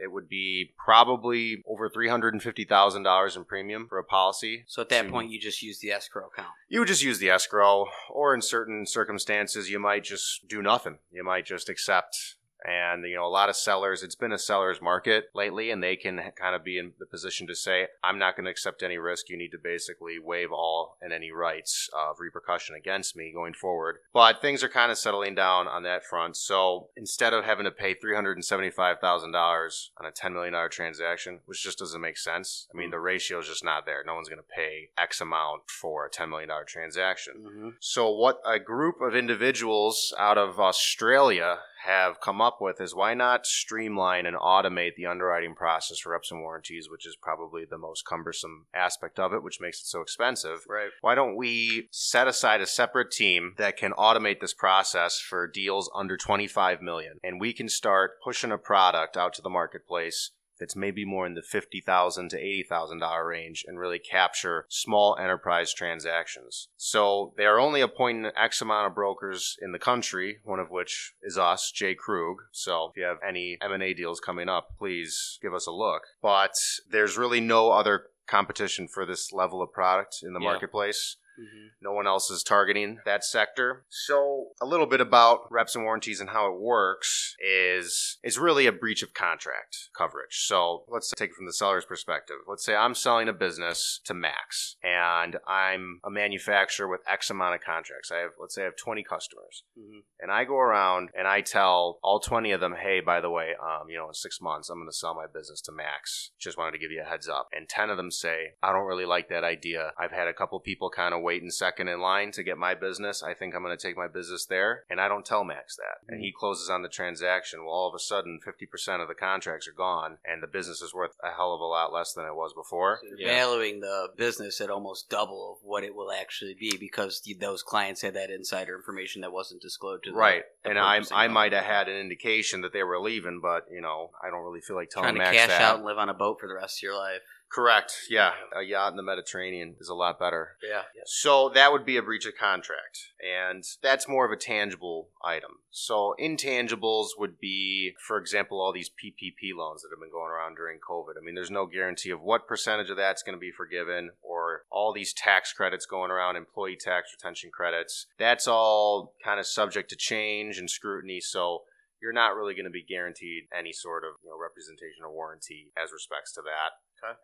It 0.00 0.12
would 0.12 0.28
be 0.28 0.72
probably 0.84 1.62
over 1.68 1.88
three 1.88 2.08
hundred 2.08 2.34
and 2.34 2.42
fifty 2.42 2.64
thousand 2.64 3.02
dollars 3.02 3.36
in 3.36 3.44
premium 3.44 3.86
for 3.88 3.98
a 3.98 4.04
policy. 4.04 4.64
So 4.66 4.82
at 4.82 4.88
that 4.90 5.02
to- 5.02 5.10
point, 5.10 5.30
you 5.30 5.40
just 5.40 5.62
use 5.62 5.80
the 5.80 5.90
escrow 5.90 6.28
account. 6.28 6.48
you 6.68 6.78
would 6.80 6.88
just 6.88 7.02
use 7.02 7.18
the 7.18 7.30
escrow, 7.30 7.86
or 8.10 8.34
in 8.34 8.40
certain 8.42 8.86
circumstances, 8.86 9.70
you 9.70 9.78
might 9.78 10.04
just 10.04 10.46
do 10.48 10.62
nothing. 10.62 10.98
You 11.10 11.24
might 11.24 11.46
just 11.46 11.68
accept. 11.68 12.36
And, 12.64 13.04
you 13.04 13.14
know, 13.14 13.26
a 13.26 13.28
lot 13.28 13.48
of 13.48 13.56
sellers, 13.56 14.02
it's 14.02 14.14
been 14.14 14.32
a 14.32 14.38
seller's 14.38 14.82
market 14.82 15.26
lately, 15.34 15.70
and 15.70 15.82
they 15.82 15.96
can 15.96 16.20
kind 16.36 16.54
of 16.54 16.64
be 16.64 16.78
in 16.78 16.92
the 16.98 17.06
position 17.06 17.46
to 17.46 17.54
say, 17.54 17.86
I'm 18.02 18.18
not 18.18 18.36
going 18.36 18.44
to 18.44 18.50
accept 18.50 18.82
any 18.82 18.98
risk. 18.98 19.28
You 19.28 19.36
need 19.36 19.52
to 19.52 19.58
basically 19.62 20.18
waive 20.18 20.50
all 20.52 20.96
and 21.00 21.12
any 21.12 21.30
rights 21.30 21.88
of 21.96 22.20
repercussion 22.20 22.74
against 22.74 23.16
me 23.16 23.32
going 23.32 23.54
forward. 23.54 23.98
But 24.12 24.40
things 24.40 24.64
are 24.64 24.68
kind 24.68 24.90
of 24.90 24.98
settling 24.98 25.34
down 25.34 25.68
on 25.68 25.84
that 25.84 26.04
front. 26.04 26.36
So 26.36 26.88
instead 26.96 27.32
of 27.32 27.44
having 27.44 27.64
to 27.64 27.70
pay 27.70 27.94
$375,000 27.94 29.88
on 29.98 30.06
a 30.06 30.10
$10 30.10 30.32
million 30.32 30.70
transaction, 30.70 31.40
which 31.46 31.62
just 31.62 31.78
doesn't 31.78 32.00
make 32.00 32.18
sense, 32.18 32.66
I 32.74 32.76
mean, 32.76 32.90
the 32.90 32.98
ratio 32.98 33.38
is 33.38 33.46
just 33.46 33.64
not 33.64 33.86
there. 33.86 34.02
No 34.04 34.14
one's 34.14 34.28
going 34.28 34.38
to 34.40 34.54
pay 34.54 34.90
X 34.98 35.20
amount 35.20 35.70
for 35.70 36.06
a 36.06 36.10
$10 36.10 36.28
million 36.28 36.50
transaction. 36.66 37.34
Mm-hmm. 37.38 37.68
So, 37.80 38.10
what 38.10 38.40
a 38.44 38.58
group 38.58 39.00
of 39.00 39.14
individuals 39.14 40.12
out 40.18 40.38
of 40.38 40.58
Australia 40.58 41.58
have 41.84 42.20
come 42.20 42.40
up 42.40 42.58
with 42.60 42.80
is 42.80 42.94
why 42.94 43.14
not 43.14 43.46
streamline 43.46 44.26
and 44.26 44.36
automate 44.36 44.94
the 44.96 45.06
underwriting 45.06 45.54
process 45.54 45.98
for 45.98 46.12
reps 46.12 46.30
and 46.30 46.40
warranties, 46.40 46.88
which 46.90 47.06
is 47.06 47.16
probably 47.20 47.64
the 47.64 47.78
most 47.78 48.04
cumbersome 48.04 48.66
aspect 48.74 49.18
of 49.18 49.32
it, 49.32 49.42
which 49.42 49.60
makes 49.60 49.80
it 49.80 49.86
so 49.86 50.00
expensive. 50.00 50.64
Right. 50.68 50.90
Why 51.00 51.14
don't 51.14 51.36
we 51.36 51.88
set 51.90 52.28
aside 52.28 52.60
a 52.60 52.66
separate 52.66 53.10
team 53.10 53.54
that 53.58 53.76
can 53.76 53.92
automate 53.92 54.40
this 54.40 54.54
process 54.54 55.18
for 55.18 55.46
deals 55.46 55.90
under 55.94 56.16
25 56.16 56.82
million 56.82 57.18
and 57.22 57.40
we 57.40 57.52
can 57.52 57.68
start 57.68 58.12
pushing 58.22 58.52
a 58.52 58.58
product 58.58 59.16
out 59.16 59.32
to 59.34 59.42
the 59.42 59.50
marketplace 59.50 60.32
that's 60.58 60.76
maybe 60.76 61.04
more 61.04 61.26
in 61.26 61.34
the 61.34 61.42
50,000 61.42 62.30
to 62.30 62.36
$80,000 62.36 63.26
range 63.26 63.64
and 63.66 63.78
really 63.78 63.98
capture 63.98 64.66
small 64.68 65.16
enterprise 65.18 65.72
transactions. 65.72 66.68
So 66.76 67.34
they 67.36 67.44
are 67.44 67.58
only 67.58 67.80
appointing 67.80 68.30
X 68.36 68.60
amount 68.60 68.86
of 68.86 68.94
brokers 68.94 69.56
in 69.60 69.72
the 69.72 69.78
country, 69.78 70.38
one 70.44 70.58
of 70.60 70.70
which 70.70 71.14
is 71.22 71.38
us, 71.38 71.70
Jay 71.70 71.94
Krug. 71.94 72.36
So 72.52 72.90
if 72.90 72.96
you 72.96 73.04
have 73.04 73.18
any 73.26 73.58
M&A 73.60 73.94
deals 73.94 74.20
coming 74.20 74.48
up, 74.48 74.76
please 74.78 75.38
give 75.42 75.54
us 75.54 75.66
a 75.66 75.72
look. 75.72 76.02
But 76.22 76.54
there's 76.90 77.18
really 77.18 77.40
no 77.40 77.70
other 77.70 78.06
competition 78.26 78.88
for 78.88 79.06
this 79.06 79.32
level 79.32 79.62
of 79.62 79.72
product 79.72 80.18
in 80.22 80.34
the 80.34 80.40
Yeah. 80.40 80.50
marketplace. 80.50 81.16
Mm-hmm. 81.38 81.66
No 81.80 81.92
one 81.92 82.06
else 82.06 82.30
is 82.30 82.42
targeting 82.42 82.98
that 83.04 83.24
sector. 83.24 83.84
So, 83.88 84.48
a 84.60 84.66
little 84.66 84.86
bit 84.86 85.00
about 85.00 85.50
reps 85.50 85.74
and 85.76 85.84
warranties 85.84 86.20
and 86.20 86.30
how 86.30 86.52
it 86.52 86.60
works 86.60 87.36
is 87.40 88.18
it's 88.22 88.38
really 88.38 88.66
a 88.66 88.72
breach 88.72 89.02
of 89.02 89.14
contract 89.14 89.76
coverage. 89.96 90.44
So, 90.46 90.84
let's 90.88 91.10
take 91.16 91.30
it 91.30 91.36
from 91.36 91.46
the 91.46 91.52
seller's 91.52 91.84
perspective. 91.84 92.36
Let's 92.48 92.64
say 92.64 92.74
I'm 92.74 92.94
selling 92.94 93.28
a 93.28 93.32
business 93.32 94.00
to 94.06 94.14
Max 94.14 94.76
and 94.82 95.36
I'm 95.46 96.00
a 96.04 96.10
manufacturer 96.10 96.88
with 96.88 97.00
X 97.08 97.30
amount 97.30 97.54
of 97.54 97.60
contracts. 97.60 98.10
I 98.10 98.18
have, 98.18 98.30
let's 98.40 98.54
say, 98.54 98.62
I 98.62 98.66
have 98.66 98.76
20 98.76 99.02
customers 99.04 99.62
Mm-hmm. 99.78 99.98
and 100.20 100.30
I 100.32 100.44
go 100.44 100.58
around 100.58 101.10
and 101.16 101.26
I 101.28 101.40
tell 101.40 101.98
all 102.02 102.18
20 102.20 102.50
of 102.52 102.60
them, 102.60 102.74
hey, 102.80 103.00
by 103.00 103.20
the 103.20 103.30
way, 103.30 103.50
um, 103.62 103.88
you 103.88 103.96
know, 103.96 104.08
in 104.08 104.14
six 104.14 104.40
months, 104.40 104.68
I'm 104.68 104.78
going 104.78 104.88
to 104.88 104.92
sell 104.92 105.14
my 105.14 105.26
business 105.32 105.60
to 105.62 105.72
Max. 105.72 106.30
Just 106.38 106.58
wanted 106.58 106.72
to 106.72 106.78
give 106.78 106.90
you 106.90 107.02
a 107.04 107.08
heads 107.08 107.28
up. 107.28 107.48
And 107.52 107.68
10 107.68 107.90
of 107.90 107.96
them 107.96 108.10
say, 108.10 108.54
I 108.62 108.72
don't 108.72 108.86
really 108.86 109.04
like 109.04 109.28
that 109.28 109.44
idea. 109.44 109.92
I've 109.98 110.10
had 110.12 110.26
a 110.28 110.32
couple 110.32 110.58
people 110.60 110.90
kind 110.90 111.14
of 111.14 111.22
waiting 111.28 111.50
second 111.50 111.88
in 111.88 112.00
line 112.00 112.32
to 112.32 112.42
get 112.42 112.56
my 112.56 112.74
business. 112.74 113.22
I 113.22 113.34
think 113.34 113.54
I'm 113.54 113.62
going 113.62 113.76
to 113.76 113.86
take 113.86 113.98
my 113.98 114.08
business 114.08 114.46
there. 114.46 114.84
And 114.88 114.98
I 114.98 115.08
don't 115.08 115.26
tell 115.26 115.44
Max 115.44 115.76
that. 115.76 115.98
And 116.08 116.22
he 116.22 116.30
mm. 116.30 116.34
closes 116.34 116.70
on 116.70 116.80
the 116.80 116.88
transaction. 116.88 117.60
Well, 117.60 117.74
all 117.74 117.86
of 117.86 117.94
a 117.94 117.98
sudden, 117.98 118.40
50% 118.46 119.02
of 119.02 119.08
the 119.08 119.14
contracts 119.14 119.68
are 119.68 119.72
gone 119.72 120.16
and 120.24 120.42
the 120.42 120.46
business 120.46 120.80
is 120.80 120.94
worth 120.94 121.16
a 121.22 121.36
hell 121.36 121.52
of 121.52 121.60
a 121.60 121.66
lot 121.66 121.92
less 121.92 122.14
than 122.14 122.24
it 122.24 122.34
was 122.34 122.54
before. 122.54 123.00
So 123.02 123.08
you're 123.08 123.28
Yeah. 123.28 123.44
valuing 123.44 123.80
the 123.80 124.08
business 124.16 124.58
at 124.62 124.70
almost 124.70 125.10
double 125.10 125.52
of 125.52 125.58
what 125.68 125.84
it 125.84 125.94
will 125.94 126.10
actually 126.10 126.54
be 126.54 126.78
because 126.78 127.22
those 127.38 127.62
clients 127.62 128.00
had 128.00 128.14
that 128.14 128.30
insider 128.30 128.74
information 128.74 129.20
that 129.20 129.30
wasn't 129.30 129.60
disclosed 129.60 130.04
to 130.04 130.10
them. 130.12 130.18
Right. 130.18 130.44
the 130.64 130.70
And 130.70 130.78
I, 130.78 131.02
I 131.12 131.28
might 131.28 131.52
have 131.52 131.64
had 131.64 131.90
an 131.90 131.96
indication 131.96 132.62
that 132.62 132.72
they 132.72 132.84
were 132.84 132.98
leaving, 132.98 133.40
but, 133.40 133.66
you 133.70 133.82
know, 133.82 134.12
I 134.22 134.30
don't 134.30 134.44
really 134.44 134.62
feel 134.62 134.76
like 134.76 134.88
telling 134.88 135.14
trying 135.14 135.30
to 135.30 135.36
cash 135.36 135.48
that. 135.48 135.60
out 135.60 135.76
and 135.76 135.84
live 135.84 135.98
on 135.98 136.08
a 136.08 136.14
boat 136.14 136.40
for 136.40 136.48
the 136.48 136.54
rest 136.54 136.78
of 136.78 136.82
your 136.84 136.96
life. 136.96 137.20
Correct. 137.50 137.92
Yeah. 138.10 138.32
A 138.54 138.62
yacht 138.62 138.92
in 138.92 138.96
the 138.96 139.02
Mediterranean 139.02 139.76
is 139.80 139.88
a 139.88 139.94
lot 139.94 140.18
better. 140.18 140.56
Yeah. 140.62 140.82
So 141.06 141.50
that 141.54 141.72
would 141.72 141.86
be 141.86 141.96
a 141.96 142.02
breach 142.02 142.26
of 142.26 142.36
contract. 142.38 142.98
And 143.20 143.64
that's 143.82 144.08
more 144.08 144.26
of 144.26 144.32
a 144.32 144.36
tangible 144.36 145.08
item. 145.24 145.52
So 145.70 146.14
intangibles 146.20 147.08
would 147.18 147.38
be, 147.40 147.94
for 148.06 148.18
example, 148.18 148.60
all 148.60 148.72
these 148.72 148.90
PPP 148.90 149.56
loans 149.56 149.82
that 149.82 149.88
have 149.90 150.00
been 150.00 150.12
going 150.12 150.30
around 150.30 150.56
during 150.56 150.78
COVID. 150.78 151.14
I 151.18 151.24
mean, 151.24 151.34
there's 151.34 151.50
no 151.50 151.66
guarantee 151.66 152.10
of 152.10 152.20
what 152.20 152.46
percentage 152.46 152.90
of 152.90 152.98
that's 152.98 153.22
going 153.22 153.36
to 153.36 153.40
be 153.40 153.50
forgiven 153.50 154.10
or 154.22 154.62
all 154.70 154.92
these 154.92 155.14
tax 155.14 155.52
credits 155.52 155.86
going 155.86 156.10
around, 156.10 156.36
employee 156.36 156.76
tax 156.78 157.14
retention 157.16 157.50
credits. 157.50 158.06
That's 158.18 158.46
all 158.46 159.14
kind 159.24 159.40
of 159.40 159.46
subject 159.46 159.88
to 159.90 159.96
change 159.96 160.58
and 160.58 160.68
scrutiny. 160.68 161.20
So 161.20 161.62
you're 162.02 162.12
not 162.12 162.36
really 162.36 162.54
going 162.54 162.64
to 162.64 162.70
be 162.70 162.84
guaranteed 162.84 163.44
any 163.56 163.72
sort 163.72 164.04
of 164.04 164.20
you 164.22 164.30
know, 164.30 164.38
representation 164.38 165.02
or 165.02 165.12
warranty 165.12 165.72
as 165.76 165.92
respects 165.92 166.32
to 166.34 166.42
that 166.42 166.76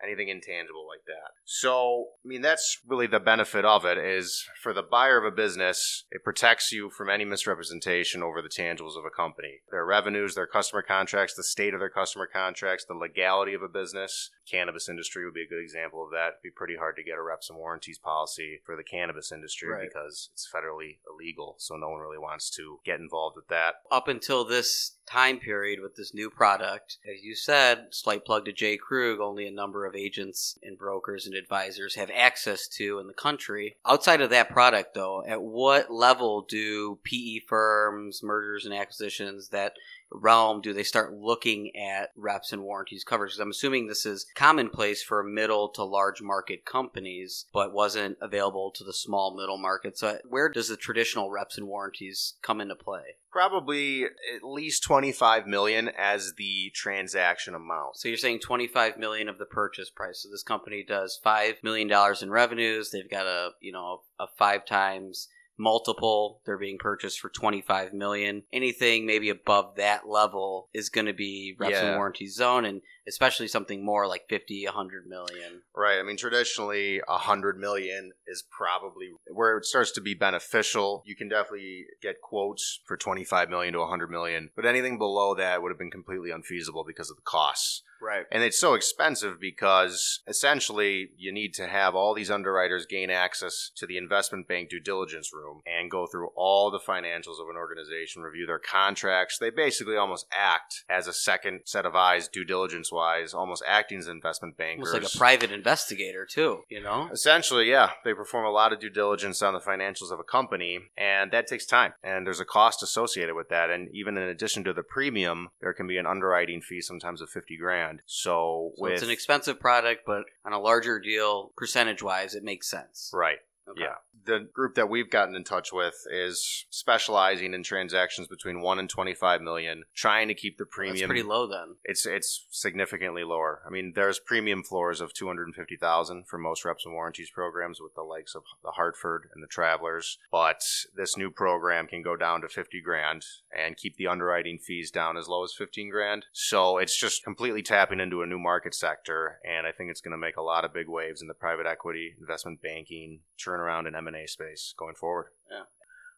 anything 0.03 0.29
intangible 0.29 0.87
like 0.87 1.05
that. 1.07 1.33
So, 1.45 2.09
I 2.25 2.29
mean, 2.29 2.43
that's 2.43 2.79
really 2.87 3.07
the 3.07 3.21
benefit 3.21 3.65
of 3.65 3.85
it 3.85 3.99
is 3.99 4.45
for 4.63 4.73
the 4.73 4.83
buyer 4.83 5.19
of 5.19 5.25
a 5.25 5.35
business, 5.35 6.05
it 6.11 6.25
protects 6.25 6.73
you 6.73 6.91
from 6.91 7.11
any 7.11 7.25
misrepresentation 7.25 8.23
over 8.23 8.41
the 8.43 8.49
tangibles 8.49 8.97
of 8.99 9.05
a 9.05 9.11
company. 9.15 9.61
Their 9.71 9.85
revenues, 9.85 10.35
their 10.35 10.47
customer 10.47 10.83
contracts, 10.83 11.35
the 11.35 11.43
state 11.45 11.75
of 11.75 11.81
their 11.81 11.89
customer 11.91 12.29
contracts, 12.33 12.85
the 12.85 12.95
legality 12.95 13.55
of 13.55 13.63
a 13.63 13.69
business. 13.69 14.31
Cannabis 14.51 14.89
industry 14.89 15.25
would 15.25 15.35
be 15.35 15.43
a 15.43 15.49
good 15.49 15.63
example 15.63 16.05
of 16.05 16.11
that. 16.11 16.29
It'd 16.29 16.43
be 16.43 16.51
pretty 16.51 16.77
hard 16.77 16.97
to 16.97 17.03
get 17.03 17.17
a 17.19 17.23
reps 17.23 17.49
and 17.51 17.59
warranties 17.59 17.99
policy 17.99 18.61
for 18.65 18.77
the 18.77 18.85
cannabis 18.85 19.33
industry 19.33 19.69
Right. 19.71 19.89
because 19.89 20.29
it's 20.33 20.49
federally 20.55 20.99
illegal. 21.11 21.57
So 21.59 21.77
no 21.77 21.89
one 21.89 22.01
really 22.01 22.19
wants 22.19 22.51
to 22.57 22.79
get 22.85 23.01
involved 23.01 23.37
with 23.37 23.49
that. 23.49 23.77
Up 23.91 24.09
until 24.09 24.45
this 24.45 24.97
time 25.07 25.39
period 25.39 25.81
with 25.81 25.97
this 25.97 26.13
new 26.15 26.31
product, 26.31 26.99
as 27.05 27.23
you 27.23 27.35
said, 27.35 27.89
slight 27.91 28.25
plug 28.25 28.45
to 28.45 28.53
Jay 28.53 28.77
Krug, 28.77 29.21
only 29.21 29.47
a 29.47 29.51
number 29.51 29.64
number 29.65 29.87
of 29.87 29.97
agents 29.97 30.59
and 30.63 30.77
brokers 30.77 31.25
and 31.25 31.35
advisors 31.35 31.95
have 31.95 32.11
access 32.15 32.69
to 32.69 32.99
in 32.99 33.07
the 33.07 33.15
country. 33.15 33.77
Outside 33.87 34.21
of 34.21 34.29
that 34.29 34.51
product, 34.51 34.93
though, 34.93 35.25
at 35.27 35.41
what 35.41 35.91
level 35.91 36.43
do 36.43 36.99
PE 37.03 37.39
firms, 37.49 38.23
mergers 38.23 38.67
and 38.67 38.75
acquisitions, 38.75 39.49
that 39.49 39.73
realm 40.11 40.61
do 40.61 40.73
they 40.73 40.83
start 40.83 41.13
looking 41.13 41.75
at 41.77 42.11
reps 42.17 42.53
and 42.53 42.63
warranties 42.63 43.05
coverage? 43.05 43.33
Because 43.33 43.41
I'm 43.41 43.51
assuming 43.51 43.87
this 43.87 44.07
is 44.07 44.27
commonplace 44.35 45.03
for 45.03 45.23
middle 45.23 45.69
to 45.71 45.85
large 45.85 46.23
market 46.23 46.65
companies, 46.65 47.47
but 47.53 47.73
wasn't 47.73 48.19
available 48.21 48.71
to 48.73 48.85
the 48.85 48.93
small 48.93 49.37
middle 49.37 49.59
market. 49.59 49.99
So, 49.99 50.19
where 50.29 50.49
does 50.49 50.69
the 50.69 50.77
traditional 50.77 51.31
reps 51.31 51.59
and 51.59 51.67
warranties 51.67 52.35
come 52.43 52.61
into 52.61 52.75
play? 52.75 53.17
Probably 53.31 54.05
at 54.05 54.45
least 54.45 54.85
25 54.85 55.47
million 55.47 55.89
as 55.89 56.35
the 56.35 56.71
transaction 56.73 57.55
amount. 57.55 57.97
So 57.97 58.09
you're 58.09 58.17
saying 58.17 58.41
25 58.41 58.97
million 58.97 59.29
of 59.29 59.39
the 59.39 59.45
purchase 59.45 59.91
price. 59.91 60.23
So 60.23 60.29
this 60.31 60.45
company 60.45 60.85
does 60.87 61.19
5 61.23 61.57
million 61.65 61.89
dollars 61.89 62.23
in 62.23 62.31
revenues. 62.31 62.91
They've 62.91 63.11
got 63.11 63.27
a, 63.27 63.51
you 63.61 63.73
know, 63.73 64.03
a 64.21 64.27
5 64.39 64.65
times 64.65 65.29
multiple 65.57 66.41
they're 66.45 66.59
being 66.59 66.79
purchased 66.79 67.21
for 67.21 67.29
25 67.29 67.93
million 67.93 68.43
anything 68.53 69.07
maybe 69.07 69.29
above 69.31 69.77
that 69.77 70.09
level 70.09 70.69
is 70.75 70.89
going 70.89 71.07
to 71.07 71.13
be 71.13 71.55
reps 71.59 71.73
Yeah. 71.73 71.87
and 71.89 71.97
warranty 71.97 72.27
zone 72.27 72.65
and 72.65 72.81
especially 73.07 73.49
something 73.49 73.85
more 73.85 74.07
like 74.07 74.29
50 74.29 74.65
100 74.67 75.07
million 75.07 75.63
Right. 75.77 75.99
I 75.99 76.03
mean, 76.05 76.17
traditionally, 76.17 77.01
a 77.09 77.19
hundred 77.19 77.59
million 77.59 78.13
is 78.29 78.45
probably 78.49 79.11
where 79.27 79.57
it 79.59 79.65
starts 79.65 79.91
to 79.93 80.01
be 80.01 80.15
beneficial. 80.15 81.03
You 81.05 81.17
can 81.17 81.29
definitely 81.29 81.87
get 82.01 82.21
quotes 82.21 82.81
for 82.87 82.97
twenty-five 82.97 83.51
million 83.51 83.75
to 83.75 83.81
a 83.81 83.89
hundred 83.89 84.11
million, 84.11 84.51
but 84.55 84.67
anything 84.67 84.99
below 84.99 85.35
that 85.35 85.63
would 85.63 85.71
have 85.71 85.79
been 85.79 85.91
completely 85.91 86.31
unfeasible 86.31 86.85
because 86.87 87.11
of 87.11 87.17
the 87.17 87.23
costs. 87.23 87.83
Right. 88.05 88.27
And 88.31 88.43
it's 88.43 88.59
so 88.59 88.75
expensive 88.75 89.41
because 89.41 90.21
essentially 90.29 91.11
you 91.17 91.33
need 91.33 91.55
to 91.55 91.67
have 91.67 91.95
all 91.95 92.13
these 92.15 92.31
underwriters 92.31 92.85
gain 92.85 93.09
access 93.09 93.71
to 93.77 93.87
the 93.87 93.97
investment 93.97 94.47
bank 94.47 94.69
due 94.69 94.81
diligence 94.81 95.33
room 95.33 95.63
and 95.67 95.91
go 95.91 96.07
through 96.07 96.29
all 96.37 96.71
the 96.71 96.79
financials 96.79 97.41
of 97.41 97.49
an 97.49 97.57
organization, 97.57 98.23
review 98.23 98.47
their 98.47 98.59
contracts. 98.59 99.39
They 99.39 99.49
basically 99.49 99.97
almost 99.97 100.27
act 100.37 100.85
as 100.89 101.07
a 101.07 101.15
second 101.15 101.61
set 101.65 101.87
of 101.87 101.95
eyes, 101.95 102.29
due 102.29 102.45
diligence 102.45 102.93
wise, 102.95 103.35
almost 103.35 103.63
acting 103.67 103.99
as 103.99 104.07
an 104.07 104.17
investment 104.17 104.57
bankers. 104.57 104.89
almost 104.89 105.05
like 105.05 105.15
a 105.15 105.19
private 105.19 105.53
investigator 105.53 106.25
too 106.25 106.61
you 106.69 106.83
know 106.83 107.09
Essentially, 107.13 107.69
yeah, 107.71 107.91
they 108.05 108.15
perform 108.15 108.47
a 108.47 108.51
lot 108.51 108.73
of 108.73 108.81
due 108.81 108.91
diligence 108.91 109.43
on 109.43 109.55
the 109.55 109.61
financials 109.61 110.11
of 110.11 110.21
a 110.21 110.25
company, 110.25 110.79
and 110.97 111.31
that 111.33 111.47
takes 111.47 111.67
time. 111.67 111.93
And 112.03 112.27
there's 112.27 112.41
a 112.41 112.45
cost 112.45 112.83
associated 112.83 113.35
with 113.35 113.49
that. 113.49 113.71
And 113.71 113.89
even 113.93 114.17
in 114.17 114.25
addition 114.25 114.65
to 114.65 114.73
the 114.73 114.83
premium, 114.83 115.49
there 115.61 115.73
can 115.73 115.87
be 115.87 115.99
an 115.99 116.07
underwriting 116.07 116.61
fee, 116.61 116.81
sometimes 116.81 117.21
of 117.21 117.31
fifty 117.31 117.57
grand. 117.57 118.03
So, 118.07 118.73
so 118.77 118.83
with 118.83 118.93
it's 118.93 119.03
an 119.03 119.11
expensive 119.11 119.61
product 119.61 120.03
but 120.07 120.25
on 120.45 120.53
a 120.53 120.59
larger 120.59 120.99
deal 120.99 121.53
percentage 121.57 122.03
wise 122.03 122.35
it 122.35 122.43
makes 122.45 122.69
sense 122.69 123.11
right, 123.13 123.39
Okay. 123.69 123.81
yeah, 123.81 123.95
the 124.27 124.47
group 124.53 124.75
that 124.75 124.91
we've 124.91 125.11
gotten 125.11 125.35
in 125.35 125.43
touch 125.43 125.73
with 125.73 125.95
is 126.13 126.67
specializing 126.71 127.55
in 127.55 127.63
transactions 127.63 128.29
between 128.29 128.61
one 128.61 128.79
and 128.79 128.91
twenty-five 128.91 129.41
million, 129.41 129.85
trying 129.95 130.29
to 130.29 130.35
keep 130.35 130.59
the 130.59 130.65
that's 130.65 130.75
premium. 130.75 131.09
pretty 131.09 131.23
low 131.23 131.47
then 131.47 131.77
It's 131.85 132.05
it's 132.05 132.47
significantly 132.51 133.25
lower. 133.25 133.63
I 133.67 133.71
mean, 133.71 133.93
there's 133.95 134.19
premium 134.19 134.63
floors 134.63 135.01
of 135.01 135.15
two 135.15 135.27
hundred 135.27 135.47
and 135.47 135.55
fifty 135.55 135.77
thousand 135.77 136.27
for 136.27 136.39
most 136.39 136.65
reps 136.65 136.85
and 136.85 136.95
warranties 136.95 137.31
programs 137.31 137.81
with 137.81 137.95
the 137.95 138.03
likes 138.03 138.35
of 138.35 138.43
the 138.63 138.73
Hartford 138.73 139.31
and 139.35 139.43
the 139.43 139.49
Travelers. 139.49 140.19
But 140.31 140.61
this 140.95 141.17
new 141.17 141.31
program 141.31 141.87
can 141.87 142.03
go 142.03 142.17
down 142.17 142.43
to 142.43 142.49
fifty 142.49 142.83
grand 142.83 143.25
and 143.57 143.77
keep 143.77 143.97
the 143.97 144.09
underwriting 144.09 144.59
fees 144.59 144.91
down 144.91 145.17
as 145.17 145.27
low 145.27 145.43
as 145.43 145.55
fifteen 145.57 145.91
grand. 145.91 146.27
So 146.33 146.77
it's 146.77 146.99
just 146.99 147.25
completely 147.25 147.63
tapping 147.63 148.01
into 148.01 148.21
a 148.21 148.27
new 148.27 148.39
market 148.39 148.75
sector, 148.75 149.39
and 149.45 149.67
I 149.67 149.73
think 149.73 149.91
it's 149.91 150.03
going 150.03 150.13
to 150.13 150.19
make 150.19 150.37
a 150.37 150.43
lot 150.43 150.67
of 150.67 150.75
big 150.75 150.89
waves 150.89 151.23
in 151.23 151.29
the 151.29 151.35
private 151.35 151.67
equity, 151.67 152.15
investment 152.21 152.61
banking, 152.61 153.21
turnaround, 153.55 153.87
in 153.87 153.95
M 153.95 154.07
and 154.07 154.17
A 154.17 154.27
space 154.27 154.75
going 154.77 154.95
forward. 154.95 155.27